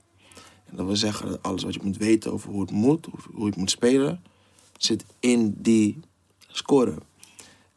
[0.66, 3.28] En dat wil zeggen dat alles wat je moet weten over hoe het moet, of
[3.32, 4.24] hoe je het moet spelen,
[4.78, 6.00] zit in die
[6.48, 6.96] score.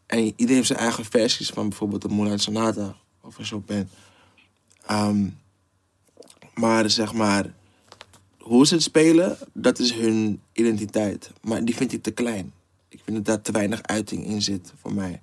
[0.06, 3.88] En iedereen heeft zijn eigen versies van bijvoorbeeld de Moonlight Sonata of een Chopin.
[4.86, 5.28] Ehm,
[6.54, 7.54] maar zeg maar,
[8.38, 11.30] hoe ze het spelen, dat is hun identiteit.
[11.42, 12.52] Maar die vind ik te klein.
[12.88, 15.22] Ik vind dat daar te weinig uiting in zit voor mij.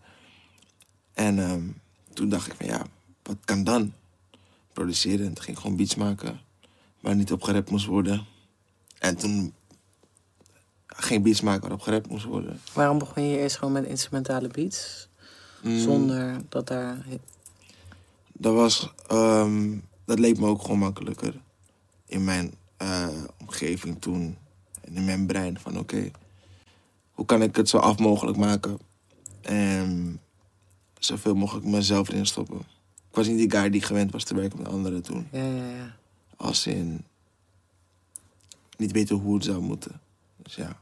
[1.13, 1.63] En ehm,
[2.13, 2.85] toen dacht ik van ja,
[3.23, 3.93] wat kan dan?
[4.73, 5.25] Produceren.
[5.25, 6.39] En toen ging gewoon beats maken
[6.99, 8.25] waar niet op gerapt moest worden.
[8.99, 9.53] En toen
[10.85, 12.59] geen beats maken waarop gerapt moest worden.
[12.73, 15.07] Waarom begon je eerst gewoon met instrumentale beats?
[15.63, 17.05] Mm, Zonder dat daar...
[18.33, 19.77] Dat was, ehm,
[20.11, 21.41] dat leek me ook gewoon makkelijker
[22.05, 23.07] in mijn eh,
[23.39, 24.37] omgeving toen.
[24.81, 26.11] En in mijn brein van oké,
[27.11, 28.79] hoe kan ik het zo af mogelijk maken?
[29.41, 30.19] En
[30.99, 32.57] zoveel mogelijk mezelf erin stoppen.
[33.09, 35.27] Ik was niet die guy die gewend was te werken met anderen toen.
[35.31, 35.95] Ja, ja, ja.
[36.35, 37.05] Als in
[38.77, 40.01] niet weten hoe het zou moeten.
[40.37, 40.77] Dus ja.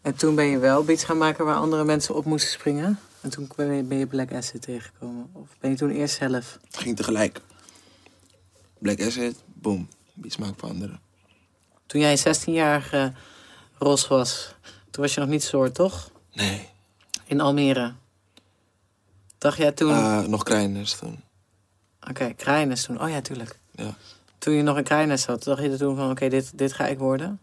[0.00, 2.98] En toen ben je wel beats gaan maken waar andere mensen op moesten springen?
[3.20, 5.30] En toen ben je, ben je Black Acid tegengekomen?
[5.32, 6.58] Of ben je toen eerst zelf?
[6.66, 7.40] Het ging tegelijk.
[8.82, 9.88] Black Acid, boom.
[10.14, 11.00] Beats maken voor anderen.
[11.86, 13.12] Toen jij een 16-jarige
[13.78, 14.54] Ros was,
[14.90, 16.10] toen was je nog niet soort, toch?
[16.32, 16.68] Nee.
[17.24, 17.94] In Almere.
[19.38, 19.92] Dacht jij toen...
[19.92, 21.20] Ah, nog kleiner toen.
[22.08, 23.02] Oké, Krijnes toen.
[23.02, 23.58] Oh ja, tuurlijk.
[23.74, 23.96] Ja.
[24.38, 26.10] Toen je nog in Krijnes zat, dacht je er toen van...
[26.10, 27.40] Oké, dit, dit ga ik worden?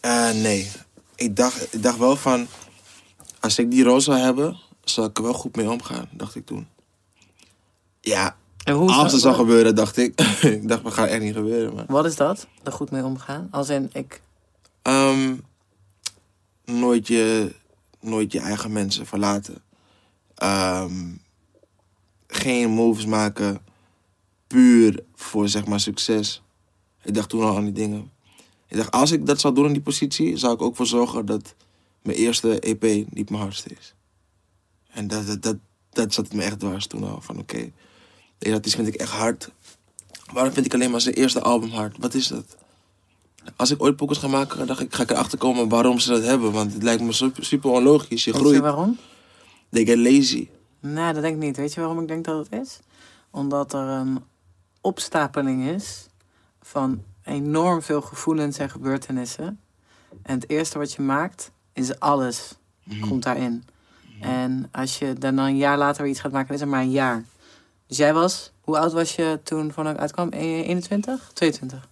[0.00, 0.70] Eh, nee.
[1.14, 2.46] Ik dacht, ik dacht wel van...
[3.40, 6.46] Als ik die rol zou hebben, zou ik er wel goed mee omgaan, dacht ik
[6.46, 6.68] toen.
[8.00, 10.20] Ja, En hoe als het zou gebeuren, dacht ik.
[10.42, 11.84] ik dacht, dat gaat echt niet gebeuren, maar...
[11.88, 12.46] Wat is dat?
[12.62, 13.48] Er goed mee omgaan?
[13.50, 14.22] Als in, ik...
[14.82, 15.36] Ehm,
[16.64, 17.54] nooit, je,
[18.00, 19.62] nooit je eigen mensen verlaten.
[20.34, 21.12] Ehm,
[22.26, 23.60] geen moves maken
[24.46, 26.42] puur voor zeg maar succes.
[27.02, 28.10] Ik dacht toen al aan die dingen.
[28.66, 31.26] Ik dacht, als ik dat zou doen in die positie, zou ik ook voor zorgen
[31.26, 31.54] dat
[32.02, 33.94] mijn eerste EP niet mijn hardste is.
[34.90, 35.56] En dat, dat, dat,
[35.90, 37.20] dat zat me echt dwars toen al.
[37.20, 37.72] Van oké,
[38.40, 39.50] deze artiest vind ik echt hard.
[40.32, 41.96] Waarom vind ik alleen maar zijn eerste album hard?
[41.98, 42.56] Wat is dat?
[43.56, 46.22] Als ik ooit pokkers ga maken, dacht ik, ga ik erachter komen waarom ze dat
[46.22, 46.52] hebben.
[46.52, 48.24] Want het lijkt me super, super onlogisch.
[48.24, 48.60] Je Weet je groeit.
[48.62, 48.98] waarom?
[49.70, 50.48] They get lazy.
[50.80, 51.56] Nee, dat denk ik niet.
[51.56, 52.78] Weet je waarom ik denk dat het is?
[53.30, 54.18] Omdat er een
[54.80, 56.06] opstapeling is
[56.62, 59.60] van enorm veel gevoelens en gebeurtenissen.
[60.22, 62.54] En het eerste wat je maakt, is alles.
[63.00, 63.64] Komt daarin.
[64.20, 66.90] En als je dan een jaar later weer iets gaat maken, is het maar een
[66.90, 67.24] jaar.
[67.90, 70.28] Dus jij was, hoe oud was je toen Van uitkwam?
[70.32, 71.30] E- 21?
[71.34, 71.88] 22?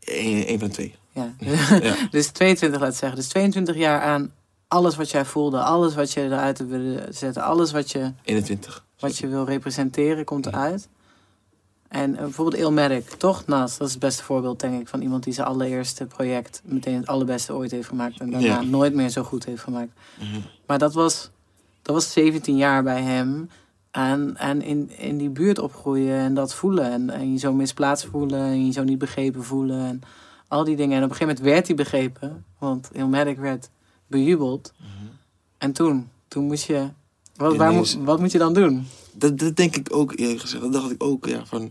[0.00, 0.94] Eén, één van de twee.
[1.12, 1.34] Ja.
[1.38, 1.94] Ja.
[2.10, 3.18] dus 22 laat zeggen.
[3.18, 4.32] Dus 22 jaar aan
[4.68, 8.84] alles wat jij voelde, alles wat je eruit wilde zetten, alles wat je, 21.
[8.98, 10.88] wat je wil representeren, komt eruit.
[11.88, 13.46] En eh, bijvoorbeeld Ilmatic, toch?
[13.46, 16.96] Nas, dat is het beste voorbeeld, denk ik, van iemand die zijn allereerste project meteen
[16.96, 18.20] het allerbeste ooit heeft gemaakt.
[18.20, 18.62] En daarna Ja.
[18.62, 19.90] nooit meer zo goed heeft gemaakt.
[20.18, 20.40] Mhm.
[20.66, 21.30] Maar dat was,
[21.82, 23.50] dat was 17 jaar bij hem.
[23.96, 26.90] En, en in, in die buurt opgroeien en dat voelen.
[26.90, 29.86] En, en je zo misplaatst voelen en je zo niet begrepen voelen.
[29.86, 30.00] En
[30.48, 30.96] al die dingen.
[30.96, 32.44] En op een gegeven moment werd hij begrepen.
[32.58, 33.70] Want Ilmatic werd
[34.06, 34.72] bejubeld.
[35.58, 36.88] En toen, toen moest je...
[37.36, 38.86] Wat, waar, moet- wat moet je dan doen?
[39.12, 40.62] Dat, dat denk ik ook eerlijk gezegd.
[40.62, 41.46] Dat dacht ik ook, ja.
[41.46, 41.70] Van,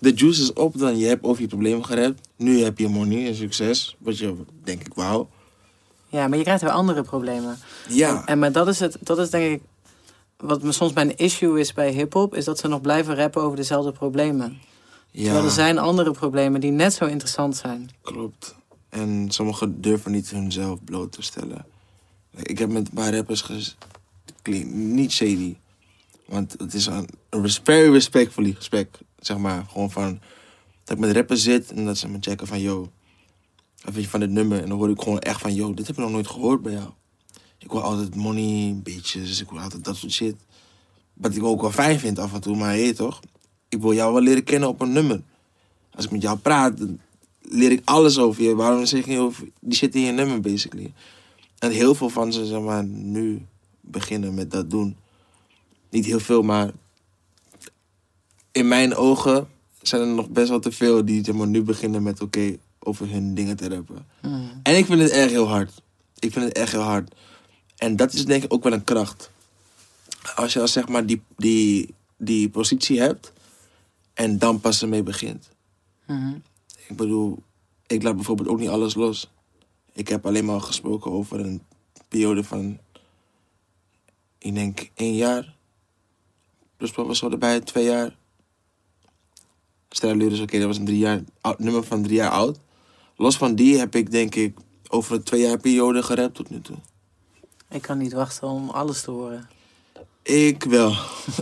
[0.00, 0.98] de juice is op dan.
[0.98, 2.28] Je hebt over je problemen gerept.
[2.36, 3.96] Nu heb je money en succes.
[3.98, 5.26] Wat je, denk ik, wou.
[6.08, 7.58] Ja, maar je krijgt weer andere problemen.
[7.88, 8.16] Ja.
[8.20, 9.62] En, en maar dat is, het, dat is denk ik...
[10.44, 12.34] Wat me soms mijn issue is bij hip-hop...
[12.34, 14.58] is dat ze nog blijven rappen over dezelfde problemen.
[15.12, 17.90] Terwijl er zijn andere problemen die net zo interessant zijn.
[18.02, 18.54] klopt.
[18.88, 21.66] En sommigen durven niet hunzelf bloot te stellen.
[22.42, 23.76] Ik heb met een paar rappers ges...
[24.42, 25.56] Klinkt niet shady.
[26.26, 27.08] Want het is een,
[27.62, 28.98] very respectfully gesprek.
[29.18, 30.20] Zeg maar, gewoon van...
[30.84, 32.60] Dat ik met rappers zit en dat ze me checken van...
[32.60, 32.90] Yo,
[33.82, 34.62] wat vind je van dit nummer?
[34.62, 35.54] En dan hoor ik gewoon echt van...
[35.54, 36.90] Yo, dit heb ik nog nooit gehoord bij jou.
[37.58, 39.40] Ik hoor altijd money, beetjes.
[39.40, 40.36] Ik hoor altijd dat soort shit.
[41.14, 42.56] Wat ik ook wel fijn vind af en toe.
[42.56, 43.20] Maar hé, toch?
[43.68, 45.22] Ik wil jou wel leren kennen op een nummer.
[45.94, 46.80] Als ik met jou praat,
[47.42, 48.54] leer ik alles over je.
[48.54, 50.92] Waarom zeg je over die shit in je nummer, basically?
[51.58, 53.46] En heel veel van ze, zeg maar, nu
[53.80, 54.96] beginnen met dat doen.
[55.90, 56.70] Niet heel veel, maar
[58.52, 59.48] in mijn ogen
[59.82, 63.10] zijn er nog best wel te veel die zeg maar, nu beginnen met oké, over
[63.10, 64.06] hun dingen te rappen.
[64.62, 65.82] En ik vind het erg heel hard.
[66.18, 67.14] Ik vind het echt heel hard.
[67.84, 69.30] En dat is denk ik ook wel een kracht.
[70.34, 73.32] Als je al zeg maar die, die, die positie hebt
[74.14, 75.48] en dan pas ermee begint.
[76.88, 77.42] Ik bedoel,
[77.86, 79.30] ik laat bijvoorbeeld ook niet alles los.
[79.92, 81.62] Ik heb alleen maar gesproken over een
[82.08, 82.78] periode van,
[84.38, 85.54] ik denk één jaar.
[86.76, 88.16] Plus professor erbij, twee jaar.
[89.88, 92.58] Stel dus oké, dat was een drie jaar, oud- nummer van drie jaar oud.
[93.16, 94.56] Los van die heb ik denk ik
[94.88, 96.76] over een twee jaar periode gerapt tot nu toe.
[97.68, 99.48] Ik kan niet wachten om alles te horen.
[100.22, 100.96] Ik wel.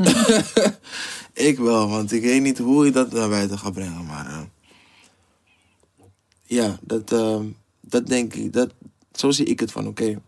[1.49, 4.07] ik wel, want ik weet niet hoe je dat naar buiten gaat brengen.
[4.07, 4.43] Maar eh,
[6.43, 7.41] ja, dat, eh,
[7.81, 8.53] dat denk ik.
[8.53, 8.71] Dat,
[9.13, 10.21] zo zie ik het van, oké.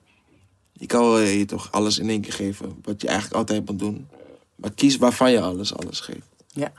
[0.72, 2.78] Je kan wel je toch alles in één keer geven.
[2.82, 4.08] Wat je eigenlijk altijd moet doen.
[4.54, 6.26] Maar kies waarvan je alles, alles geeft.
[6.52, 6.72] Ja.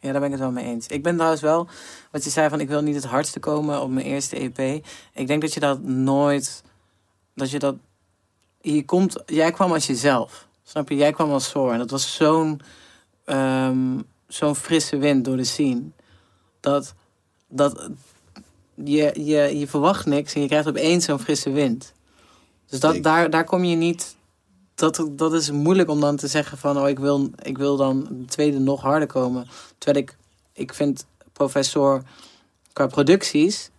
[0.00, 0.86] ja, daar ben ik het wel mee eens.
[0.86, 1.68] Ik ben trouwens wel,
[2.10, 4.84] wat je zei van ik wil niet het hardste komen op mijn eerste EP.
[5.12, 6.62] Ik denk dat je dat nooit,
[7.34, 7.76] dat je dat,
[8.72, 10.46] je komt, jij kwam als jezelf.
[10.62, 10.96] Snap je?
[10.96, 11.72] Jij kwam als Soor.
[11.72, 12.60] En dat was zo'n,
[13.24, 15.82] ehm, zo'n frisse wind door de scene.
[16.60, 16.94] Dat,
[17.48, 17.90] dat
[18.74, 21.92] je, je, je verwacht niks en je krijgt opeens zo'n frisse wind.
[22.66, 24.16] Dus dat, daar, daar kom je niet
[24.74, 26.78] dat, dat is moeilijk om dan te zeggen van...
[26.78, 29.46] oh, ik wil, ik wil dan de tweede nog harder komen.
[29.78, 30.16] Terwijl ik,
[30.52, 32.02] ik vind Professor
[32.72, 33.70] qua producties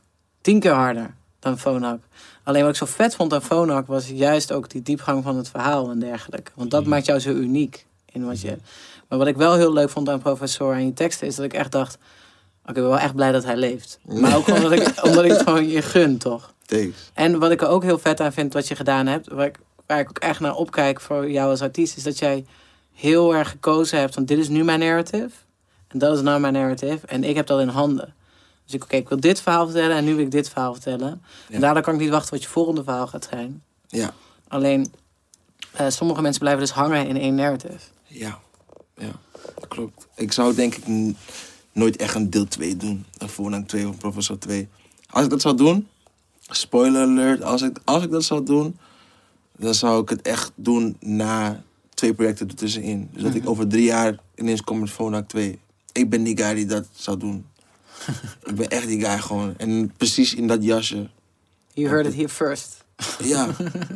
[0.41, 1.99] tien keer harder dan Phonak.
[2.43, 5.49] Alleen wat ik zo vet vond aan Phonak was juist ook die diepgang van het
[5.49, 6.51] verhaal en dergelijke.
[6.55, 8.57] Want dat maakt jou zo uniek in wat je...
[9.07, 11.27] Maar wat ik wel heel leuk vond aan Professor en je teksten...
[11.27, 11.97] is dat ik echt dacht...
[12.61, 13.99] oké, ik ben wel echt blij dat hij leeft.
[14.03, 16.53] Maar ook omdat ik, omdat ik het gewoon je gun, toch?
[16.65, 17.11] Thanks.
[17.13, 19.59] En wat ik er ook heel vet aan vind wat je gedaan hebt, waar ik,
[19.85, 22.45] waar ik ook echt naar opkijk voor jou als artiest, is dat jij
[22.93, 25.29] heel erg gekozen hebt van dit is nu mijn narrative
[25.87, 28.13] en dat is nou mijn narrative en ik heb dat in handen.
[28.65, 31.21] Dus ik, oké, ik wil dit verhaal vertellen en nu wil ik dit verhaal vertellen.
[31.47, 31.55] Ja.
[31.55, 33.63] En daardoor kan ik niet wachten wat je volgende verhaal gaat zijn.
[33.87, 34.13] Ja,
[34.47, 34.93] Alleen,
[35.71, 37.79] eh, sommige mensen blijven dus hangen in één narrative.
[38.07, 38.39] ja,
[38.97, 39.11] ja,
[39.67, 40.07] klopt.
[40.15, 41.13] Ik zou denk ik
[41.71, 43.05] nooit echt een deel 2 doen.
[43.17, 44.67] Een voornaam 2 of professor 2.
[45.09, 45.87] Als ik dat zou doen,
[46.49, 48.77] spoiler alert, als ik, als ik dat zou doen,
[49.57, 53.09] dan zou ik het echt doen na twee projecten ertussenin.
[53.13, 55.59] Dus dat ik over drie jaar ineens kom met Phonak 2.
[55.91, 57.45] Ik ben die guy die dat zou doen.
[58.49, 59.53] ik ben echt die guy gewoon.
[59.57, 61.09] En precies in dat jasje.
[61.73, 62.83] You heard it here first.
[63.23, 63.47] Ja,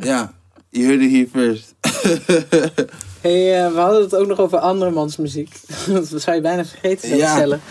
[0.01, 0.33] ja.
[0.69, 1.73] You heard it here first.
[3.21, 5.59] hey, eh, we hadden het ook nog over andermans muziek.
[5.87, 7.61] dat zou je bijna vergeten te stellen.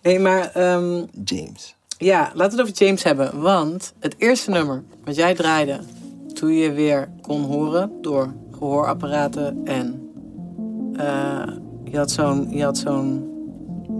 [0.00, 1.76] hey, maar ehm, James.
[1.98, 3.40] Ja, laten we het over James hebben.
[3.40, 5.80] Want het eerste nummer wat jij draaide
[6.34, 10.10] toen je weer kon horen door gehoorapparaten en
[10.96, 11.46] eh,
[11.84, 13.37] je had zo'n je had zo'n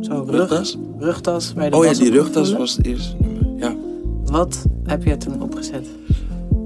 [0.01, 0.79] zo'n rug, Rugtas?
[0.99, 3.47] rugtas waar je de Oh ja, die rugtas was het eerste nummer.
[3.57, 3.75] Ja.
[4.25, 5.87] Wat heb je toen opgezet?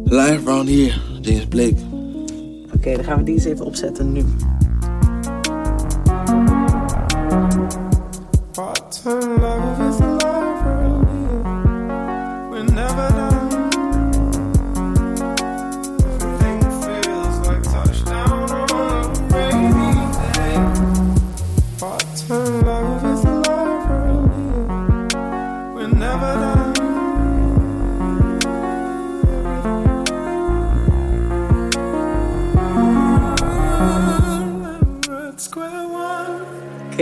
[0.04, 1.76] Live Round Here, James Blake.
[2.74, 4.24] Oké, dan gaan we die eens even opzetten nu.
[8.52, 9.51] What love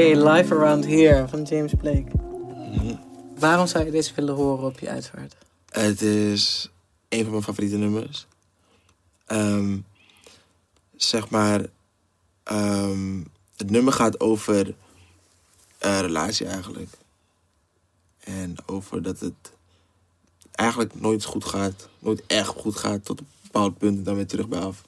[0.09, 2.11] Live Around Here van James Blake.
[3.39, 5.37] Waarom zou je deze willen horen op je uitvaart?
[5.71, 6.71] Het is
[7.09, 8.27] een van mijn favoriete nummers.
[9.27, 9.79] Ehm,
[10.97, 11.67] zeg maar,
[12.43, 13.23] ehm,
[13.57, 14.75] het nummer gaat over
[15.79, 16.91] een relatie eigenlijk.
[18.21, 19.53] En over dat het
[20.53, 21.89] eigenlijk nooit goed gaat.
[21.99, 24.83] Nooit echt goed gaat tot een bepaald punt en dan weer terug bij af.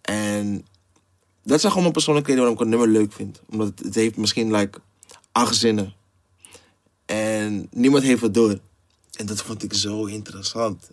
[0.00, 0.66] En
[1.42, 3.40] dat zijn gewoon mijn persoonlijke reden waarom ik een nummer leuk vind.
[3.50, 4.80] Omdat het, het heeft misschien like
[5.32, 5.94] acht zinnen.
[7.04, 8.58] En niemand heeft het door.
[9.12, 10.90] En dat vond ik zo interessant.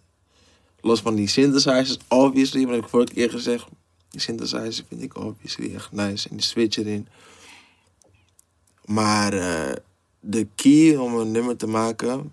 [0.81, 3.67] Los van die synthesizers, obviously, heb ik vorige keer gezegd.
[4.09, 6.29] Die synthesizer vind ik obviously echt nice.
[6.29, 7.07] En die switch erin.
[8.85, 9.75] Maar eh,
[10.19, 12.31] de key om een nummer te maken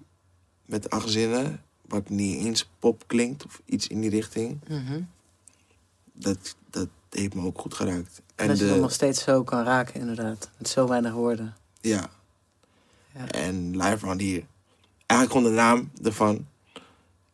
[0.67, 4.61] met acht zinnen, wat niet eens pop klinkt of iets in die richting,
[6.13, 8.23] dat, dat heeft me ook goed geraakt.
[8.35, 10.51] En dat je dat nog steeds zo kan raken, inderdaad.
[10.59, 11.55] Met zo weinig woorden.
[11.81, 12.09] Ja.
[13.15, 13.29] Ja.
[13.31, 14.45] En Live Around Here.
[15.07, 16.47] Eigenlijk gewoon de naam ervan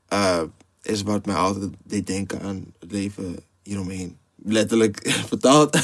[0.09, 0.43] eh,
[0.83, 4.19] is wat mij altijd deed denken aan het leven hieromheen.
[4.45, 5.79] Letterlijk vertaald.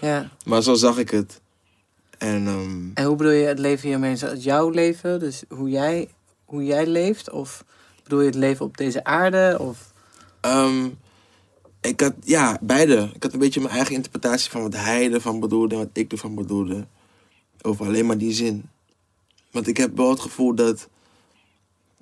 [0.00, 0.30] Ja.
[0.44, 1.40] maar zo zag ik het.
[2.18, 5.20] En ehm, En hoe bedoel je het leven het jouw leven?
[5.20, 6.08] Dus hoe jij,
[6.44, 7.30] hoe jij leeft?
[7.30, 7.64] Of
[8.02, 9.56] bedoel je het leven op deze aarde?
[9.60, 9.92] Of...
[10.40, 10.88] ehm,
[11.80, 13.10] ik had, ja, beide.
[13.14, 16.12] Ik had een beetje mijn eigen interpretatie van wat hij ervan bedoelde en wat ik
[16.12, 16.86] ervan bedoelde.
[17.62, 18.68] Over alleen maar die zin.
[19.50, 20.88] Want ik heb wel het gevoel dat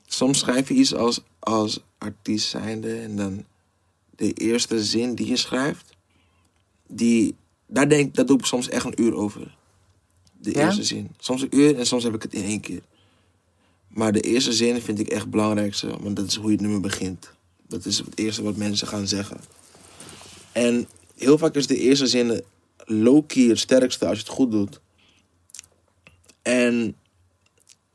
[0.06, 3.44] soms schrijf je iets als, als artiest zijnde en dan
[4.16, 5.96] de eerste zin die je schrijft,
[6.86, 7.34] die,
[7.66, 9.56] daar, denk, daar doe ik soms echt een uur over.
[10.40, 10.64] De Ja?
[10.64, 11.10] eerste zin.
[11.18, 12.82] Soms een uur en soms heb ik het in één keer.
[13.88, 16.60] Maar de eerste zin vind ik echt het belangrijkste, want dat is hoe je het
[16.60, 17.30] nummer begint.
[17.68, 19.40] Dat is het eerste wat mensen gaan zeggen.
[20.58, 22.42] En heel vaak is de eerste zin
[22.76, 24.80] low-key het sterkste als je het goed doet.
[26.42, 26.96] En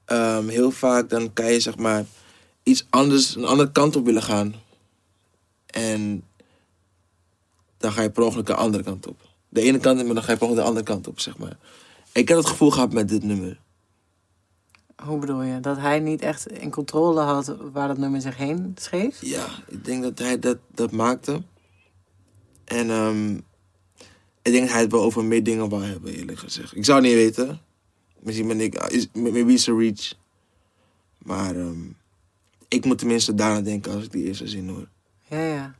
[0.05, 2.05] ehm, heel vaak dan kan je zeg maar
[2.63, 4.55] iets anders, een andere kant op willen gaan.
[5.65, 6.23] En
[7.77, 9.21] dan ga je per ongeluk de andere kant op.
[9.49, 11.57] De ene kant maar dan ga je per ongeluk de andere kant op, zeg maar.
[12.11, 13.59] Ik heb het gevoel gehad met dit nummer.
[15.03, 15.59] Hoe bedoel je?
[15.59, 19.21] Dat hij niet echt in controle had waar dat nummer zich heen schreef?
[19.21, 21.41] Ja, ik denk dat hij dat, dat maakte.
[22.65, 23.35] En ehm,
[24.41, 26.75] ik denk dat hij het wel over meer dingen wou hebben, eerlijk gezegd.
[26.75, 27.61] Ik zou het niet weten.
[28.19, 30.13] Misschien ben ik, is, maybe it's a reach.
[31.17, 31.81] Maar ehm,
[32.67, 34.87] ik moet tenminste daarna denken als ik die eerste zin hoor.
[35.27, 35.75] Ja, ja.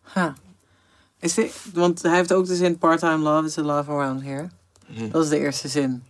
[0.00, 0.34] Ha.
[1.18, 4.48] Is dit, want hij heeft ook de zin part-time love is a love around here.
[4.86, 5.10] Mhm.
[5.10, 6.02] Dat is de eerste zin.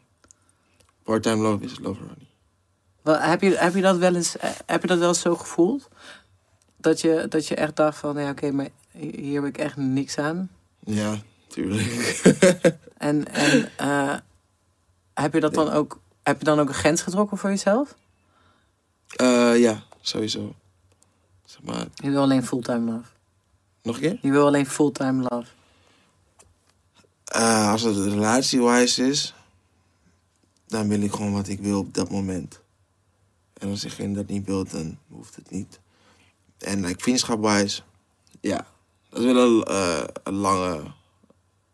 [1.02, 2.28] Part-time love is love running.
[3.02, 5.36] Wel, heb, je, heb, je dat wel eens, eh, heb je dat wel eens zo
[5.36, 5.88] gevoeld?
[6.76, 10.18] Dat je, dat je echt dacht van, ja oké, maar hier heb ik echt niks
[10.18, 10.50] aan.
[10.84, 12.20] Ja, tuurlijk.
[13.00, 14.16] En, en eh,
[15.14, 17.96] heb, je dat dan ook, heb je dan ook een grens getrokken voor jezelf?
[19.16, 20.54] Eh, ja, sowieso.
[21.44, 23.08] Zeg maar, Je wil alleen fulltime love.
[23.82, 24.18] nog een keer?
[24.22, 25.50] Je wil alleen fulltime love.
[27.24, 29.34] Eh, als het relatie-wise is,
[30.66, 32.60] dan wil ik gewoon wat ik wil op dat moment.
[33.52, 35.80] En als diegene dat niet wil, dan hoeft het niet.
[36.58, 37.82] En like, vriendschap-wise,
[38.40, 38.66] ja,
[39.10, 40.82] dat is wel een, eh, een, lange,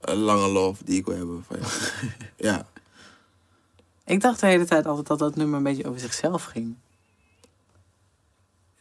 [0.01, 1.73] een lange love die ik wil hebben van jou.
[2.49, 2.67] ja,
[4.05, 6.77] Ik dacht de hele tijd altijd dat dat nummer een beetje over zichzelf ging.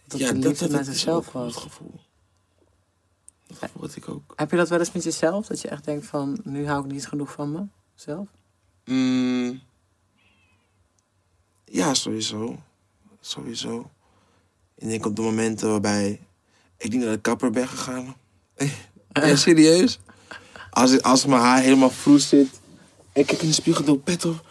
[0.08, 1.54] Dat ja de liefde is zichzelf was.
[1.54, 2.00] Het gevoel.
[3.48, 4.34] Dat gevoel had ik ook.
[4.36, 5.48] Heb je dat wel eens met jezelf?
[5.48, 8.28] Dat je echt denkt van, nu hou ik niet genoeg van mezelf?
[8.86, 9.62] Mm,
[11.65, 12.60] ja, sowieso.
[13.20, 13.91] Sowieso.
[14.76, 16.28] Ik denk op de momenten waarbij
[16.78, 18.15] ik niet naar de kapper ben gegaan.
[19.13, 20.00] Ja, serieus.
[20.70, 22.47] Als, als mijn haar helemaal vroes zit.
[23.14, 24.45] Ik kijk in de spiegel, doe pet op.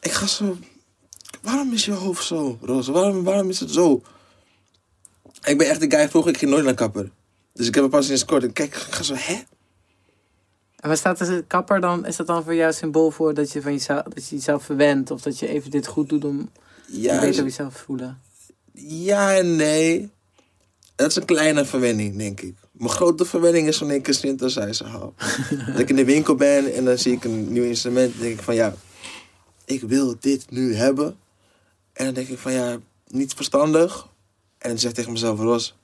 [0.00, 0.56] Ik ga zo...
[1.42, 2.92] Waarom is je hoofd zo, Roze?
[2.92, 4.02] Waarom, waarom is het zo?
[5.44, 7.10] Ik ben echt de guy, vroeger ik ging nooit naar kapper.
[7.52, 8.42] Dus ik heb er pas sinds kort.
[8.42, 9.34] En kijk, ik ga zo, hè?
[10.76, 12.06] En waar staat de kapper dan?
[12.06, 15.10] Is dat dan voor jou symbool voor dat je, van jezelf, dat je jezelf verwendt?
[15.10, 16.50] Of dat je even dit goed doet om
[16.86, 18.20] je beter jezelf te voelen?
[18.72, 20.10] Ja en nee.
[20.94, 22.54] Dat is een kleine verwenning, denk ik.
[22.78, 24.90] Mijn grote verwenning is wanneer ik een synthesizer
[25.66, 28.12] dat ik in de winkel ben en dan zie ik een nieuw instrument.
[28.12, 28.74] Dan denk ik van ja,
[29.64, 31.16] ik wil dit nu hebben.
[31.92, 34.08] En dan denk ik van ja, niet verstandig.
[34.58, 35.76] En dan zeg ik tegen mezelf, Ros,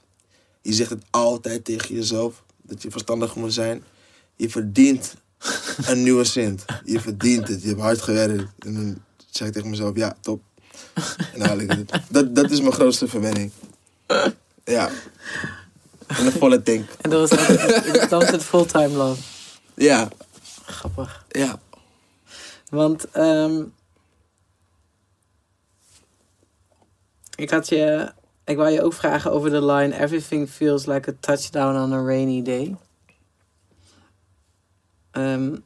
[0.62, 2.42] je zegt het altijd tegen jezelf.
[2.62, 3.84] Dat je verstandig moet zijn.
[4.36, 5.14] Je verdient
[5.86, 6.64] een nieuwe synth.
[6.84, 7.62] Je verdient het.
[7.62, 8.44] Je hebt hard gewerkt.
[8.58, 10.42] En dan zeg ik tegen mezelf, ja, top.
[10.94, 12.00] En dan haal ik het.
[12.08, 13.50] Dat, dat is mijn grootste verwenning.
[14.66, 14.90] Ja.
[16.06, 16.90] En een volle tank.
[17.00, 17.28] En dat
[18.08, 19.22] dat is het fulltime love.
[19.74, 20.08] Ja,
[20.66, 21.24] Grappig.
[21.28, 21.60] ja.
[22.70, 23.62] Want ehm,
[27.36, 28.12] ik had je,
[28.44, 32.02] ik wou je ook vragen over de line Everything feels like a touchdown on a
[32.04, 32.76] rainy day.
[35.10, 35.56] Ehm,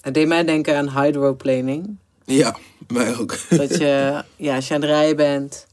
[0.00, 1.96] het deed mij denken aan hydroplaning.
[2.24, 2.56] Ja,
[2.88, 3.36] mij ook.
[3.48, 5.66] Dat je, ja, als je aan het rijden bent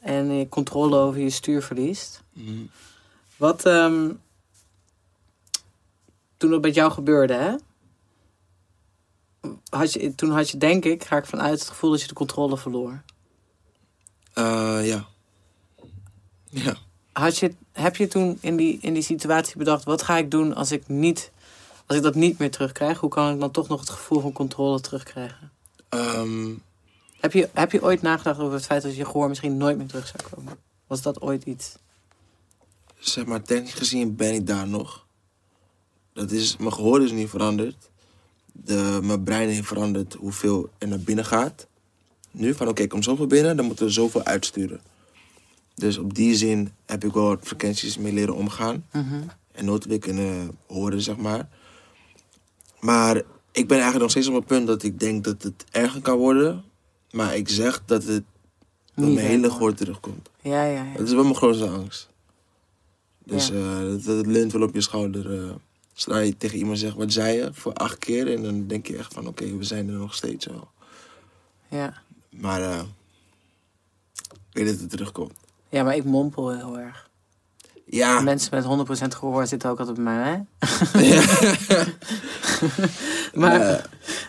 [0.00, 2.22] en je controle over je stuur verliest.
[2.32, 2.64] Mhm.
[3.36, 4.10] Wat, ehm,
[6.36, 7.54] toen dat met jou gebeurde, hè?
[9.68, 12.14] Had je, toen had je, denk ik, ga ik vanuit het gevoel dat je de
[12.14, 13.02] controle verloor.
[14.32, 15.06] Eh, ja.
[16.50, 16.76] Ja.
[17.12, 20.54] Had je, heb je toen in die, in die situatie bedacht, wat ga ik doen
[20.54, 21.32] als ik, niet,
[21.86, 22.98] als ik dat niet meer terugkrijg?
[22.98, 25.52] Hoe kan ik dan toch nog het gevoel van controle terugkrijgen?
[25.88, 26.52] Ehm,
[27.20, 29.86] Heb je, heb je ooit nagedacht over het feit dat je gehoor misschien nooit meer
[29.86, 30.58] terug zou komen?
[30.86, 31.76] Was dat ooit iets?
[33.00, 35.06] zeg maar, technisch gezien ben ik daar nog.
[36.12, 37.90] Dat is, mijn gehoor is niet veranderd.
[38.52, 41.66] De, mijn brein heeft veranderd hoeveel er naar binnen gaat.
[42.30, 44.80] Nu van oké, ik kom zoveel binnen, dan moeten we zoveel uitsturen.
[45.74, 48.86] Dus op die zin heb ik wel wat frequenties mee leren omgaan.
[49.52, 51.48] En nooit weer kunnen horen, zeg maar.
[52.80, 53.16] Maar
[53.52, 56.18] ik ben eigenlijk nog steeds op het punt dat ik denk dat het erger kan
[56.18, 56.64] worden.
[57.10, 58.24] Maar ik zeg dat, het,
[58.94, 60.28] dat Niet mijn hele gehoor terugkomt.
[60.40, 60.96] Ja, ja, ja.
[60.96, 62.08] Dat is wel mijn grootste angst.
[63.24, 63.54] Dus Ja.
[63.54, 65.44] eh, dat, dat leunt wel op je schouder.
[65.44, 65.50] eh
[65.92, 67.48] zodra je tegen iemand zegt, wat zei je?
[67.52, 68.32] Voor acht keer.
[68.32, 70.68] En dan denk je echt van, oké, we zijn er nog steeds wel.
[71.68, 72.02] ja.
[72.30, 72.80] Maar eh,
[74.28, 75.32] ik weet dat het terugkomt.
[75.68, 77.08] Ja, maar ik mompel heel erg.
[77.84, 80.40] Ja, Mensen met 100% gehoor zitten ook altijd bij mij, hè?
[83.40, 83.84] maar, eh,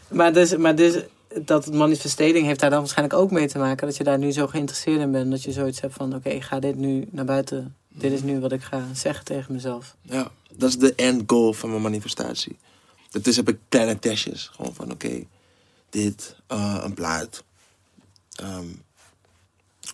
[0.09, 1.03] maar, dus, maar dus,
[1.45, 3.87] dat manifestering heeft daar dan waarschijnlijk ook mee te maken.
[3.87, 5.31] Dat je daar nu zo geïnteresseerd in bent.
[5.31, 7.75] Dat je zoiets hebt van, oké, ik ga dit nu naar buiten.
[7.87, 9.95] Dit is nu wat ik ga zeggen tegen mezelf.
[10.01, 12.57] ja, dat is de end goal van mijn manifestatie.
[13.09, 14.49] Daartussen heb ik kleine testjes.
[14.53, 15.23] Gewoon van, oké,
[15.89, 17.43] dit, eh, een plaat.
[18.31, 18.65] ehm,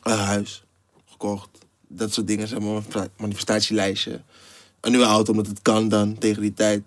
[0.04, 0.64] een huis,
[1.10, 1.50] gekocht.
[1.88, 4.22] Dat soort dingen zijn mijn manifestatielijstje.
[4.82, 6.84] Een nieuwe auto, omdat het kan dan tegen die tijd.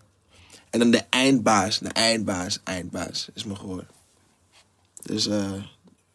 [0.71, 3.89] En dan de eindbaas, de eindbaas, eindbaas is me geworden.
[5.11, 5.53] Dus eh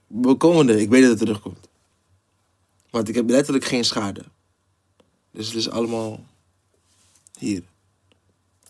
[0.08, 0.78] we komen er.
[0.78, 1.68] Ik weet dat het terugkomt.
[2.90, 4.24] Want ik heb letterlijk geen schade.
[5.32, 6.24] Dus het is allemaal
[7.38, 7.62] hier.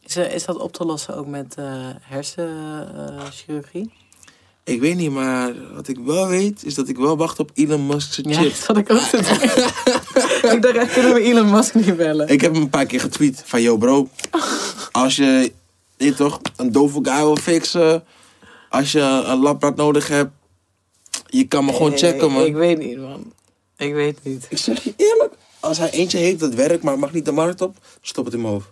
[0.01, 3.91] Is, is dat op te lossen ook met eh hersenchirurgie?
[4.63, 7.87] Ik weet niet, maar wat ik wel weet, is dat ik wel wacht op Elon
[7.87, 8.51] Musk's ja, chip.
[8.57, 9.17] dat had ik ook te
[10.55, 12.27] ik dacht kunnen we Elon Musk niet bellen?
[12.27, 14.09] Ik heb hem een paar keer getweet van, yo bro,
[14.91, 15.51] als je,
[15.97, 18.03] je toch, een dove guy wil fixen,
[18.69, 20.31] als je een labraad nodig hebt,
[21.27, 22.45] je kan me gewoon checken, man.
[22.45, 23.33] Ik weet niet, man.
[23.77, 24.45] Ik weet niet.
[24.49, 27.61] Ik zeg je eerlijk, als hij eentje heeft dat werkt, maar mag niet de markt
[27.61, 28.71] op, stop het in mijn hoofd.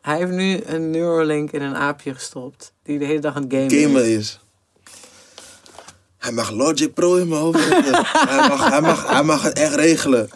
[0.00, 2.72] Hij heeft nu een Neuralink in een aapje gestopt.
[2.82, 4.16] Die de hele dag aan het gamen Gamer is.
[4.16, 4.40] is.
[6.18, 8.04] Hij mag Logic Pro in mijn hoofd zetten.
[8.28, 10.30] hij, mag, hij, mag, hij mag het echt regelen.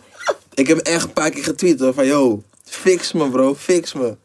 [0.55, 4.17] Ik heb echt een paar keer getweet hoor, van yo, fix me bro, fix me.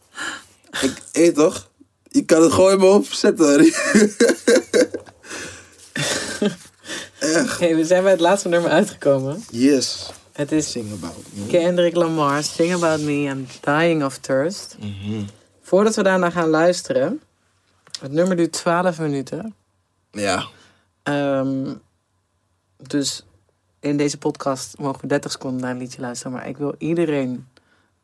[0.82, 1.70] Ik eet toch?
[2.10, 3.58] Je kan het gewoon in mijn hoofd zetten.
[7.20, 7.59] echt.
[7.59, 9.43] Hey, we zijn bij het laatste nummer uitgekomen.
[9.51, 10.09] Yes.
[10.32, 11.47] Het is Sing about me.
[11.47, 14.78] Kendrick Lamar, Sing About Me, I'm Dying of Thirst.
[15.61, 17.22] Voordat we daarna gaan luisteren,
[17.99, 19.55] het nummer duurt 12 minuten.
[20.11, 20.45] Ja.
[21.03, 21.74] Ehm,
[22.78, 23.26] dus
[23.80, 26.32] in deze podcast mogen we 30 seconden naar een liedje luisteren.
[26.32, 27.47] Maar ik wil iedereen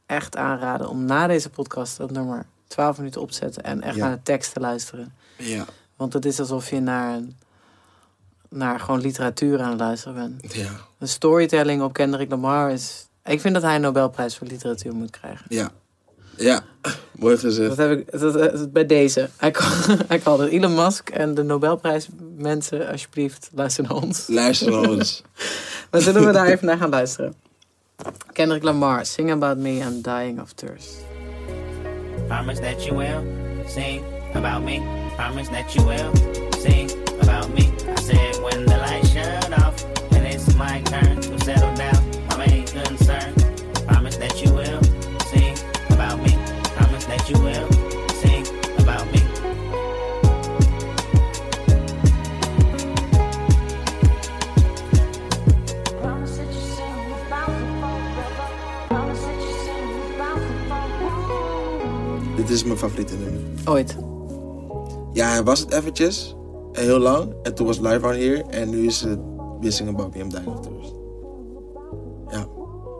[0.05, 3.95] echt aanraden om na deze podcast dat nummer 12 minuten op te zetten en echt
[3.95, 4.05] Ja.
[4.07, 5.13] naar de tekst te luisteren.
[5.37, 5.65] Ja.
[5.95, 7.37] Want het is alsof je naar, een,
[8.53, 10.53] naar gewoon literatuur aan het luisteren bent.
[10.53, 10.69] Ja.
[10.97, 13.07] De storytelling op Kendrick Lamar is...
[13.25, 15.45] Ik vind dat hij een Nobelprijs voor literatuur moet krijgen.
[15.49, 15.71] Ja.
[16.37, 16.63] Ja.
[17.11, 17.69] Mooi gezegd.
[17.69, 19.29] Dat heb ik dat, dat- bij deze.
[19.37, 19.51] Hij
[20.21, 24.27] called het Elon Musk en de Nobelprijs mensen, alsjeblieft, luister naar ons.
[24.27, 25.21] Luister naar ons.
[25.91, 27.33] Maar zullen we daar even naar gaan luisteren?
[28.31, 30.95] Kendrick Lamar, Sing About Me, I'm Dying of Thirst.
[32.27, 33.23] Promise that you will
[33.67, 34.01] sing
[34.33, 34.81] about me.
[35.15, 36.11] Promise that you will
[36.61, 36.91] sing
[37.21, 37.72] about me.
[38.03, 39.81] I said when the lights shut off
[40.11, 42.03] and it's my turn to settle down.
[42.27, 43.33] My main concern.
[43.87, 44.83] Promise that you will
[45.31, 45.55] sing
[45.89, 46.35] about me.
[46.75, 47.69] Promise that you will
[48.19, 48.45] sing
[48.77, 49.21] about me.
[56.01, 58.47] Promise that you sing about the forever.
[58.89, 62.35] Promise that you sing about the forever.
[62.35, 63.41] Dit is mijn favoriete nummer.
[63.65, 63.97] Ooit.
[65.13, 66.35] Ja, was het eventjes.
[66.73, 67.33] Heel lang.
[67.43, 68.43] En toen was Live on Here.
[68.49, 69.19] En nu is het
[69.59, 70.93] Wissing About Me, I'm Dying of Thirst.
[72.29, 72.47] Ja.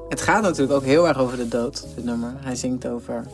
[0.09, 2.33] Het gaat natuurlijk ook heel erg over de dood, dit nummer.
[2.39, 3.25] Hij zingt over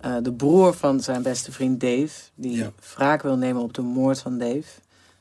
[0.00, 2.10] eh, de broer van zijn beste vriend Dave.
[2.34, 2.70] Die Ja.
[2.94, 4.64] wraak wil nemen op de moord van Dave.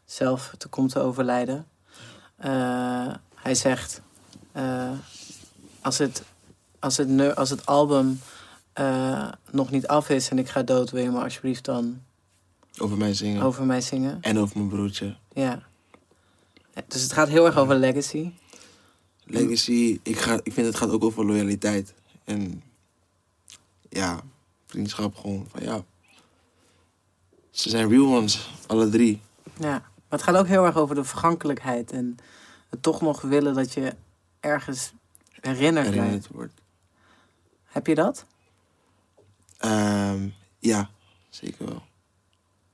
[0.06, 1.66] Zelf te komt te overlijden.
[2.36, 4.02] Eh, hij zegt...
[4.52, 4.90] eh,
[5.82, 6.24] als, het,
[6.80, 8.20] als, het, als het album
[9.52, 10.92] nog niet af is en ik ga dood...
[10.92, 12.02] wil je me alsjeblieft dan
[12.78, 13.42] Over mij zingen.
[13.42, 14.18] over mij zingen?
[14.22, 15.16] En over mijn broertje.
[15.34, 15.64] Ja.
[16.88, 18.32] Dus het gaat heel erg over legacy.
[19.24, 21.94] Legacy, ik, ga, ik vind het gaat ook over loyaliteit.
[22.24, 22.64] En
[23.90, 24.22] ja,
[24.68, 25.48] vriendschap gewoon.
[25.50, 25.84] Van ja.
[27.50, 29.22] Ze zijn real ones, alle drie.
[29.60, 31.92] Ja, maar het gaat ook heel erg over de vergankelijkheid.
[31.92, 32.18] En
[32.70, 33.96] het toch nog willen dat je
[34.40, 34.94] ergens
[35.30, 36.00] herinnerd wordt.
[36.00, 36.54] Herinnerd wordt.
[37.64, 38.26] Heb je dat?
[39.58, 40.28] Ehm,
[40.60, 40.90] ja,
[41.30, 41.82] zeker wel.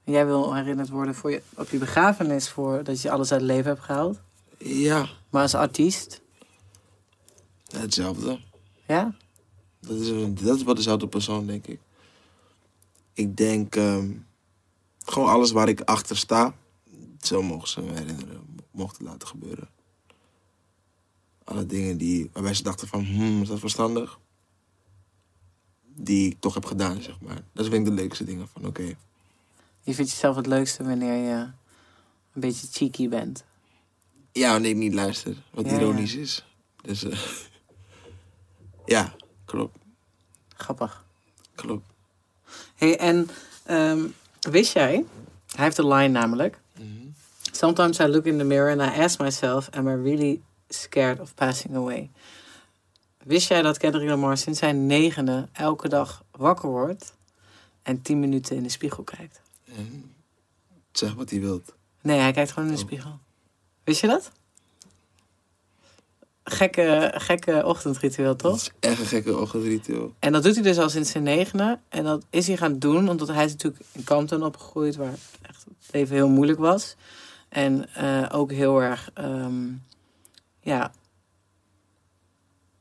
[0.07, 3.49] Jij wil herinnerd worden voor je, op je begrafenis voor dat je alles uit het
[3.49, 4.19] leven hebt gehaald.
[4.57, 6.21] Ja, Maar als artiest,
[7.71, 8.39] hetzelfde.
[8.87, 9.15] ja?
[9.79, 10.07] Dat is,
[10.43, 11.79] dat is wat dezelfde persoon, denk ik.
[13.13, 14.11] Ik denk ehm,
[15.05, 16.55] gewoon alles waar ik achter sta,
[17.21, 19.69] zo mogen ze me herinneren, mochten laten gebeuren.
[21.43, 24.19] Alle dingen die, waarbij ze dachten van, hmm, is dat verstandig?
[25.95, 27.41] Die ik toch heb gedaan, zeg maar.
[27.53, 28.95] Dat vind ik de leukste dingen van, oké.
[29.87, 31.35] Je vindt jezelf het leukste wanneer je
[32.33, 33.43] een beetje cheeky bent.
[34.31, 35.77] Ja, wanneer ik niet luister, wat Ja, ja.
[35.79, 36.45] ironisch is.
[36.81, 37.19] Dus eh,
[38.95, 39.13] ja,
[39.45, 39.77] klopt,
[40.55, 41.05] Grappig.
[41.55, 41.85] klopt.
[42.75, 43.29] Hey, en
[43.63, 44.05] ehm,
[44.39, 45.05] wist jij,
[45.55, 46.59] hij heeft een line namelijk.
[47.51, 51.33] Sometimes I look in the mirror and I ask myself, am I really scared of
[51.33, 52.11] passing away?
[53.23, 57.13] Wist jij dat Kendrick Lamar sinds zijn negende elke dag wakker wordt
[57.83, 59.41] en tien minuten in de spiegel kijkt?
[59.75, 60.13] En
[60.91, 61.75] zeg wat hij wilt.
[62.01, 62.85] Nee, hij kijkt gewoon in de Oh.
[62.87, 63.19] spiegel.
[63.83, 64.31] Wist je dat?
[66.43, 68.55] Gekke, gekke ochtendritueel, Dat toch?
[68.55, 70.13] is echt een gekke ochtendritueel.
[70.19, 71.79] En dat doet hij dus al sinds zijn negende.
[71.89, 75.65] En dat is hij gaan doen, omdat hij is natuurlijk in Compton opgegroeid, waar echt
[75.65, 76.95] het leven heel moeilijk was.
[77.49, 79.65] En eh, ook heel erg, ehm,
[80.61, 80.91] ja,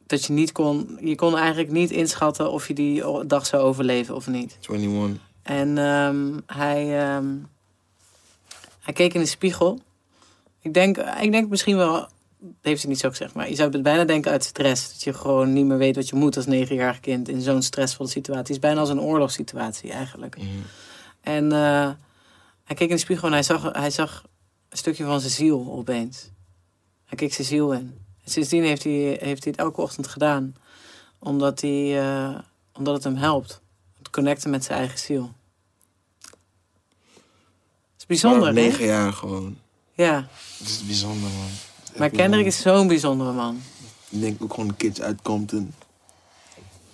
[0.07, 4.15] dat je niet kon, je kon eigenlijk niet inschatten of je die dag zou overleven
[4.15, 4.59] of niet.
[4.61, 5.23] 21.
[5.47, 7.35] En ehm, hij, ehm,
[8.81, 9.81] hij keek in de spiegel.
[10.61, 11.93] Ik denk, ik denk misschien wel,
[12.39, 14.93] dat heeft hij niet zo gezegd, maar je zou het bijna denken uit stress.
[14.93, 18.09] Dat je gewoon niet meer weet wat je moet als negenjarig kind in zo'n stressvolle
[18.09, 18.43] situatie.
[18.43, 20.37] Het is bijna als een oorlogssituatie eigenlijk.
[20.37, 20.47] Mhm.
[21.21, 21.91] En eh,
[22.65, 24.25] hij keek in de spiegel en hij zag, hij zag
[24.69, 26.31] een stukje van zijn ziel opeens.
[27.05, 27.99] Hij keek zijn ziel in.
[28.25, 30.55] En sindsdien heeft hij, heeft hij het elke ochtend gedaan.
[31.19, 32.39] Omdat, hij, eh,
[32.73, 33.65] omdat het hem helpt.
[34.07, 35.33] Het connecten met zijn eigen ziel.
[37.93, 38.53] Het is bijzonder, hè?
[38.53, 39.59] negen jaar gewoon.
[39.93, 40.29] Ja.
[40.59, 41.49] Het is bijzonder, man.
[41.97, 43.61] Maar Kendrick is zo'n bijzondere man.
[44.09, 45.75] Ik denk ook gewoon kids uit Compton.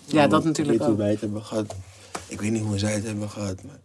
[0.05, 1.01] Ja, dat Ik natuurlijk weet hoe ook.
[1.03, 1.75] wij het hebben gehad.
[2.29, 3.79] Ik weet niet hoe zij het hebben gehad, maar...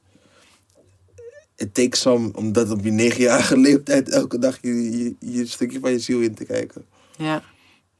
[1.55, 5.80] Het takes some om dat op je negenjarige leeftijd elke dag je, je, je stukje
[5.80, 6.86] van je ziel in te kijken.
[7.17, 7.43] Ja.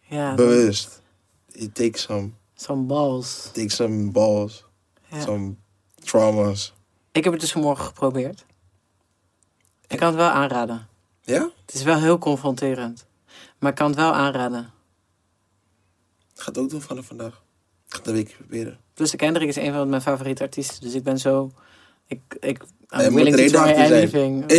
[0.02, 1.02] Ja, Bewust.
[1.52, 2.30] It takes some.
[2.56, 3.46] zo'n bals.
[3.46, 4.66] It takes some balls.
[5.10, 5.22] Ja.
[5.22, 5.56] Some
[5.96, 6.74] traumas.
[7.12, 8.46] Ik heb het dus vanmorgen geprobeerd.
[9.88, 10.88] Ik kan het wel aanraden.
[11.22, 11.50] Ja?
[11.66, 13.06] Het is wel heel confronterend.
[13.60, 14.72] Maar ik kan het wel aanraden.
[16.34, 17.44] Ik ga het ook doen vanaf vandaag.
[17.86, 18.80] Ik ga het een weekje proberen.
[18.94, 20.82] Plus de Kendrick is een van mijn favoriete artiesten.
[20.82, 21.52] Dus ik ben zo...
[22.08, 24.46] Ik, ik, I'm moet willing to try anything.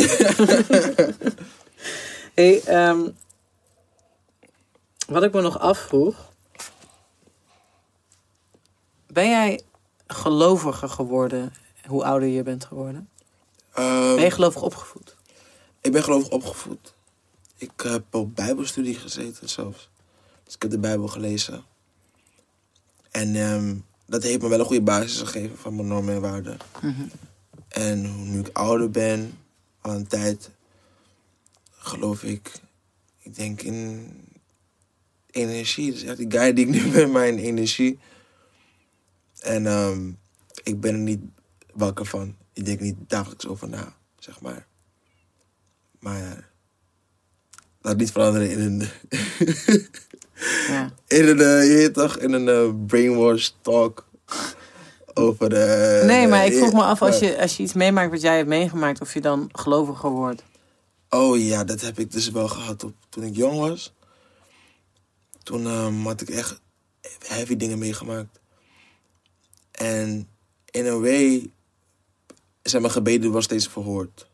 [2.35, 3.09] hey, ehm,
[5.07, 6.27] wat ik me nog afvroeg...
[9.07, 9.63] Ben jij
[10.09, 11.53] geloviger geworden
[11.87, 13.09] hoe ouder je bent geworden?
[13.73, 15.17] Ehm, Ben je gelovig opgevoed?
[15.81, 16.95] Ik ben gelovig opgevoed.
[17.57, 19.91] Ik heb op bijbelstudie gezeten zelfs.
[20.45, 21.65] Dus ik heb de bijbel gelezen.
[23.11, 23.75] En ehm,
[24.07, 26.59] dat heeft me wel een goede basis gegeven van mijn normen en waarden.
[27.69, 29.39] En nu ik ouder ben,
[29.81, 30.51] al een tijd,
[31.71, 32.53] geloof ik,
[33.19, 34.11] ik denk in
[35.31, 35.93] energie.
[35.93, 37.99] Dus echt die guy die ik nu ben, mijn energie.
[39.49, 40.11] En ehm,
[40.63, 41.21] ik ben er niet
[41.75, 42.37] wakker van.
[42.53, 44.67] Ik denk niet dagelijks over na, zeg maar.
[45.99, 46.51] Maar
[47.81, 48.89] laat niet veranderen in een,
[50.69, 50.93] Ja.
[51.19, 54.07] in een, je weet toch, in een eh, brainwash talk
[55.15, 56.03] over de...
[56.07, 58.49] Nee, maar ik vroeg me af, als je, als je iets meemaakt wat jij hebt
[58.49, 60.43] meegemaakt, of je dan geloviger wordt.
[61.09, 63.95] Oh ja, dat heb ik dus wel gehad op, toen ik jong was.
[65.43, 66.61] Toen ehm, had ik echt
[67.19, 68.41] heavy dingen meegemaakt.
[69.79, 70.29] En
[70.71, 71.51] in een way
[72.63, 74.29] zijn mijn gebeden wel steeds verhoord.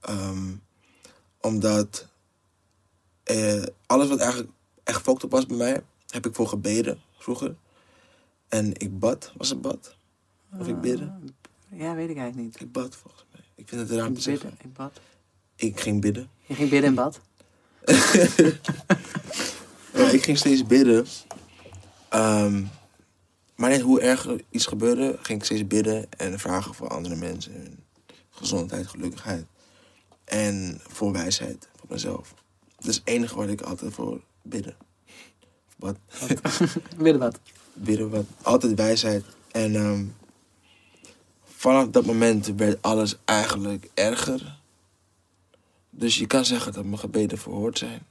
[0.00, 0.50] Ehm,
[1.40, 2.06] omdat
[3.22, 4.50] eh, alles wat eigenlijk
[4.84, 7.54] echt fucked was bij mij, heb ik voor gebeden vroeger.
[8.48, 9.94] En ik bad, was het bad?
[10.58, 11.34] Of ik bidden?
[11.68, 12.60] Ja, weet ik eigenlijk niet.
[12.60, 13.40] Ik bad volgens mij.
[13.54, 14.58] Ik vind het raar om te Bidden, zeggen.
[14.68, 15.00] ik bad.
[15.56, 16.30] Ik ging bidden.
[16.46, 17.20] Je ging bidden in bad?
[19.94, 21.06] Ja, ik ging steeds bidden.
[22.08, 22.64] Ehm,
[23.54, 27.16] maar net hoe erg er iets gebeurde, ging ik steeds bidden en vragen voor andere
[27.16, 27.52] mensen.
[27.52, 27.84] Hun
[28.30, 29.44] gezondheid, gelukkigheid.
[30.24, 32.34] En voor wijsheid, voor mezelf.
[32.76, 34.76] Dat is het enige wat ik altijd voor bidden.
[35.76, 35.96] Wat?
[36.96, 37.38] Bidden bad.
[37.72, 38.24] bidden wat.
[38.42, 39.24] Altijd wijsheid.
[39.50, 40.04] En ehm,
[41.44, 44.60] vanaf dat moment werd alles eigenlijk erger.
[45.90, 48.06] Dus je kan zeggen dat mijn gebeden verhoord zijn.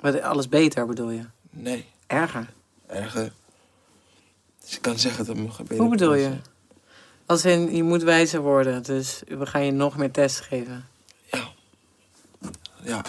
[0.00, 1.24] Maar alles beter bedoel je?
[1.50, 2.52] Nee, Erger.
[2.86, 3.32] erger.
[4.68, 6.36] Dus je kan zeggen dat mijn gebeden Hoe bedoel je?
[7.26, 10.86] Als in, je moet wijzer worden, dus we gaan je nog meer tests geven.
[11.30, 11.44] zijn.
[12.82, 13.04] Ja.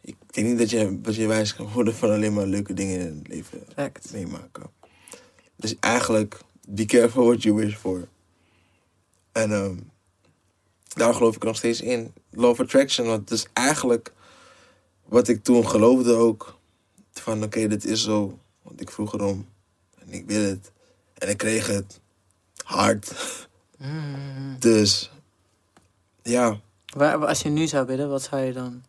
[0.00, 3.00] Ik denk niet dat je, dat je wijs kan worden van alleen maar leuke dingen
[3.00, 4.12] in het leven Fact.
[4.12, 4.70] meemaken.
[5.56, 6.38] Dus eigenlijk,
[6.68, 8.08] be careful what you wish for.
[9.32, 9.76] En ehm,
[10.88, 12.12] daar geloof ik nog steeds in.
[12.30, 14.12] Law of Attraction, want het is eigenlijk
[15.04, 16.58] wat ik toen geloofde ook.
[17.12, 18.38] Van oké, dit is zo.
[18.62, 19.52] Want ik vroeg erom.
[20.06, 20.72] En ik wil het.
[21.14, 22.00] En ik kreeg het.
[22.64, 23.12] Hard.
[23.78, 24.56] Mm.
[24.58, 25.10] Dus,
[26.22, 26.60] ja.
[26.96, 28.82] Waar, als je nu zou bidden, wat zou je dan,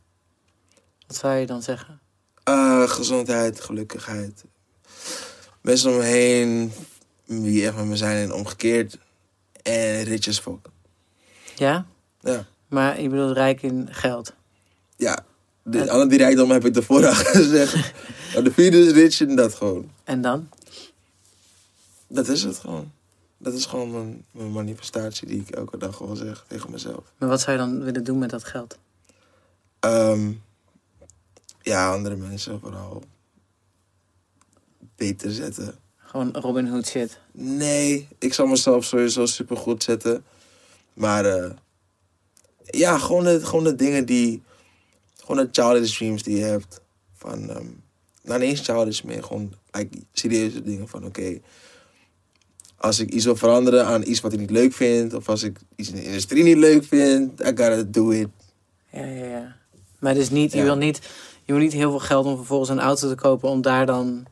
[1.08, 2.00] wat zou je dan zeggen?
[2.44, 4.44] Eh, gezondheid, gelukkigheid.
[5.62, 6.72] Mensen om me heen
[7.26, 8.98] die echt met me zijn en omgekeerd.
[9.62, 10.68] En rich as fuck.
[11.56, 11.86] Ja?
[12.20, 12.46] Ja.
[12.68, 14.34] Maar je bedoelt rijk in geld.
[14.96, 15.26] Ja,
[15.64, 17.94] de, alle die rijkdom heb ik ervoor al gezegd.
[18.44, 19.92] De vierde is rich en dat gewoon.
[20.04, 20.50] En dan?
[22.16, 22.92] Dat is het gewoon.
[23.38, 27.04] Dat is gewoon mijn, mijn manifestatie die ik elke dag gewoon zeg tegen mezelf.
[27.18, 28.78] Maar wat zou je dan willen doen met dat geld?
[29.80, 30.32] Ehm,
[31.62, 33.04] ja, andere mensen vooral
[34.96, 35.76] beter zetten.
[35.98, 37.20] Gewoon Robin Hood shit.
[37.32, 40.24] Nee, ik zal mezelf sowieso supergoed zetten.
[40.94, 41.52] Maar eh,
[42.64, 44.44] ja, gewoon de, gewoon de dingen die...
[45.18, 46.82] Gewoon de childish dreams die je hebt.
[47.14, 47.68] Van, ehm
[48.26, 51.40] nou niet eens childish meer, gewoon like, serieuze dingen van oké...
[52.86, 55.14] als ik iets wil veranderen aan iets wat ik niet leuk vind...
[55.14, 58.28] of als ik iets in de industrie niet leuk vind, I gotta do it.
[58.92, 59.56] Ja, ja, ja.
[60.00, 60.64] Maar dus niet, je Ja.
[60.64, 61.00] wil niet,
[61.44, 64.26] je wil niet heel veel geld om vervolgens een auto te kopen om daar dan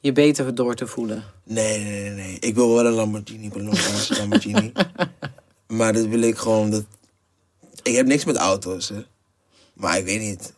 [0.00, 1.24] je beter door te voelen.
[1.44, 2.36] Nee, nee, nee, nee.
[2.40, 3.78] Ik wil wel een Lamborghini, een
[4.18, 4.72] Lamborghini.
[5.66, 6.70] Maar dat wil ik gewoon...
[6.70, 6.84] Dat...
[7.82, 9.04] Ik heb niks met auto's, hè.
[9.74, 10.52] Maar ik weet niet.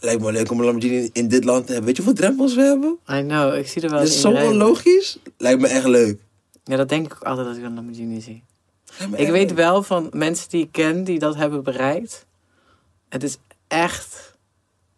[0.00, 1.86] Lijkt me leuk om een Lamborghini in dit land te hebben.
[1.86, 2.98] Weet je hoeveel drempels we hebben?
[3.10, 5.18] I know, ik zie er wel Dat is zo onlogisch.
[5.38, 6.20] Lijkt me echt leuk.
[6.66, 8.42] Ja, dat denk ik ook altijd als ik een Lamborghini zie.
[9.16, 12.26] Ik weet wel van mensen die ik ken die dat hebben bereikt.
[13.08, 13.36] Het is
[13.68, 14.34] echt,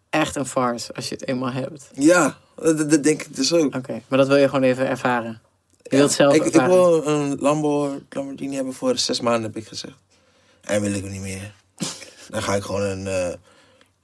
[0.09, 1.89] echt een farce als je het eenmaal hebt.
[1.93, 3.75] Ja, dat, dat denk ik dus ook.
[3.75, 5.41] Oké, maar dat wil je gewoon even ervaren.
[5.83, 6.73] Je wilt zelf ik, ik ervaren.
[6.73, 9.97] wil een Lambo, Lamborghini hebben voor zes maanden, heb ik gezegd.
[10.61, 11.53] En wil ik hem niet meer.
[12.29, 13.33] Dan ga ik gewoon een, eh,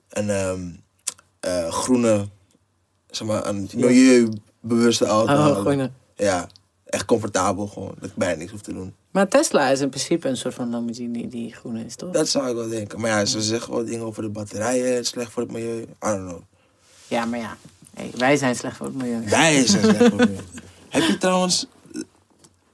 [0.09, 0.69] een ehm,
[1.39, 2.27] eh, groene,
[3.09, 6.47] zeg maar, een milieubewuste auto Oh, een- Ja,
[6.85, 7.95] echt comfortabel gewoon.
[7.99, 8.93] Dat ik bijna niks hoef te doen.
[9.11, 12.11] Maar Tesla is in principe een soort van Lamborghini die groen is, toch?
[12.11, 12.99] Dat zou ik wel denken.
[12.99, 15.81] Maar ja, ze zeggen wel dingen over de batterijen, slecht voor het milieu.
[15.81, 16.41] I don't know.
[17.07, 17.57] Ja, maar ja.
[17.93, 19.29] Hey, wij zijn slecht voor het milieu.
[19.29, 20.43] Wij zijn slecht voor het milieu.
[20.89, 21.67] Heb je trouwens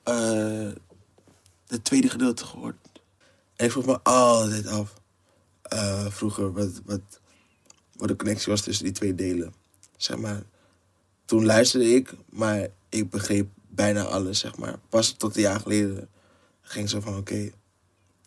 [0.03, 0.69] eh
[1.67, 2.75] het tweede gedeelte gehoord?
[3.55, 4.93] En ik vroeg me altijd af,
[5.61, 7.01] eh, vroeger, wat, wat,
[7.95, 9.53] wat de connectie was tussen die twee delen.
[9.97, 10.43] Zeg maar,
[11.25, 14.79] toen luisterde ik, maar ik begreep bijna alles, zeg maar.
[14.89, 16.09] Pas tot een jaar geleden
[16.61, 17.51] ging zo van, oké,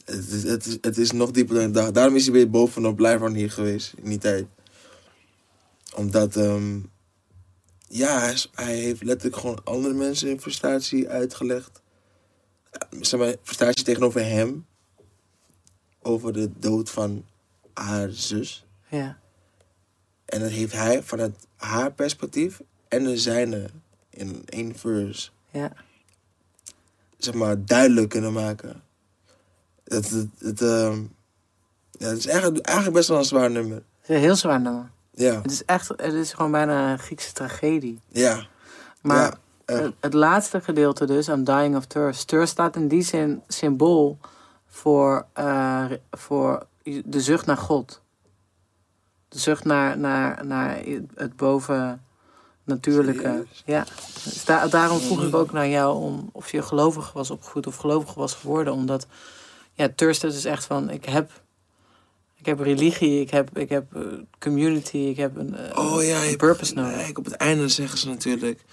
[0.04, 1.94] het, is, het, is, het is nog dieper dan ik dacht.
[1.94, 4.46] Daarom is hij weer bovenop Blijfran hier geweest, in die tijd.
[5.94, 6.80] Omdat, ehm,
[7.88, 11.82] ja, hij, is- hij heeft letterlijk gewoon andere mensen in frustratie uitgelegd.
[13.00, 14.66] Zeg maar, frustratie tegenover hem.
[16.02, 17.24] Over de dood van
[17.74, 18.64] haar zus.
[18.90, 19.18] Ja.
[20.24, 23.70] En dat heeft hij vanuit haar perspectief en de zijne
[24.10, 25.72] in één verse, Ja.
[27.18, 28.82] zeg maar, duidelijk kunnen maken.
[29.84, 31.02] Het, het, het, ehm,
[31.90, 33.76] ja, het is eigenlijk, eigenlijk best wel een zwaar nummer.
[33.76, 34.90] Het is een heel zwaar nummer.
[35.10, 38.00] Ja, Het is echt, het is gewoon bijna een Griekse tragedie.
[38.08, 38.46] ja.
[39.00, 42.26] Maar Ja, het, het laatste gedeelte dus, I'm Dying of Thirst.
[42.28, 44.18] Thirst staat in die zin symbool
[44.66, 46.66] voor, eh, voor
[47.04, 48.00] de zucht naar God.
[49.28, 50.82] De zucht naar, naar, naar
[51.14, 51.98] het bovennatuurlijke.
[52.80, 53.62] Serieus?
[53.64, 53.86] Ja.
[54.24, 57.76] Dus da- daarom vroeg ik ook naar jou om of je gelovig was opgevoed of
[57.76, 58.72] gelovig was geworden.
[58.72, 59.06] Omdat,
[59.72, 61.42] ja, thirst is dus echt van, ik heb...
[62.38, 64.02] Ik heb religie, ik heb, ik heb eh,
[64.38, 66.92] community, ik heb een, eh, Oh ja, een purpose nodig.
[66.92, 67.18] gelijk.
[67.18, 68.64] Op het einde zeggen ze natuurlijk...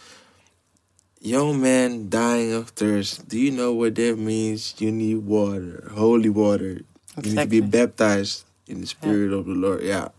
[1.23, 3.29] Young man dying of thirst.
[3.29, 4.73] Do you know what that means?
[4.77, 6.81] You need water, holy water.
[7.21, 9.83] You need to be baptized in the spirit of the Lord.
[9.83, 10.13] Ja.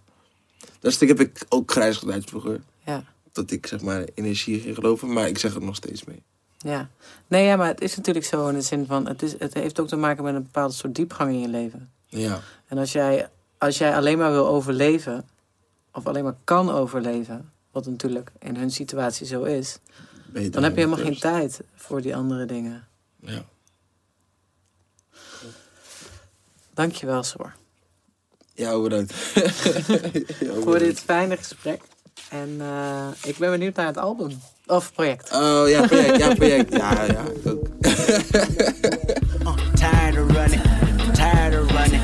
[0.80, 2.60] Dat stuk heb ik ook grijs geluid vroeger.
[2.86, 3.04] Ja.
[3.32, 6.22] Dat ik zeg maar energie ging geloven, maar ik zeg het nog steeds mee.
[6.58, 6.88] Ja.
[7.26, 9.08] Nee, ja, maar het is natuurlijk zo in de zin van...
[9.08, 11.90] Het, is, het heeft ook te maken met een bepaalde soort diepgang in je leven.
[12.06, 12.40] Ja.
[12.66, 13.28] En als jij,
[13.58, 15.28] als jij alleen maar wil overleven...
[15.92, 17.52] of alleen maar kan overleven...
[17.70, 19.78] wat natuurlijk in hun situatie zo is...
[20.34, 22.86] Je dan heb je helemaal geen tijd voor die andere dingen.
[23.20, 23.44] Ja.
[26.74, 27.54] Dankjewel, Soor.
[28.54, 29.12] Ja, bedankt.
[30.64, 31.82] Voor dit fijne gesprek.
[32.32, 34.30] En eh, ik ben benieuwd naar het album.
[34.66, 35.32] Of project.
[35.34, 36.76] Oh, ja, project, ja, project.
[36.76, 37.66] Ja, ja, ik ook.
[37.80, 37.92] Uh,
[39.82, 40.62] tired of running,
[41.12, 42.02] tired of running,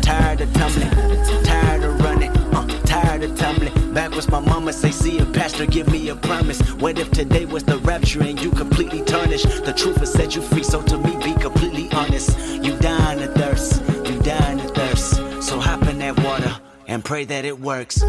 [0.00, 0.90] tired of tumbling,
[1.42, 3.92] tired of running, uh, tired of tumbling.
[3.92, 6.60] Back was my mama say, see a pastor, give me a promise.
[6.80, 9.64] What if today was the rapture and you completely tarnished?
[9.64, 12.38] The truth will set you free, so to me, be completely honest.
[12.62, 15.16] You dying of thirst, you dying of thirst.
[15.42, 16.56] So hop in that water
[16.86, 18.02] and pray that it works.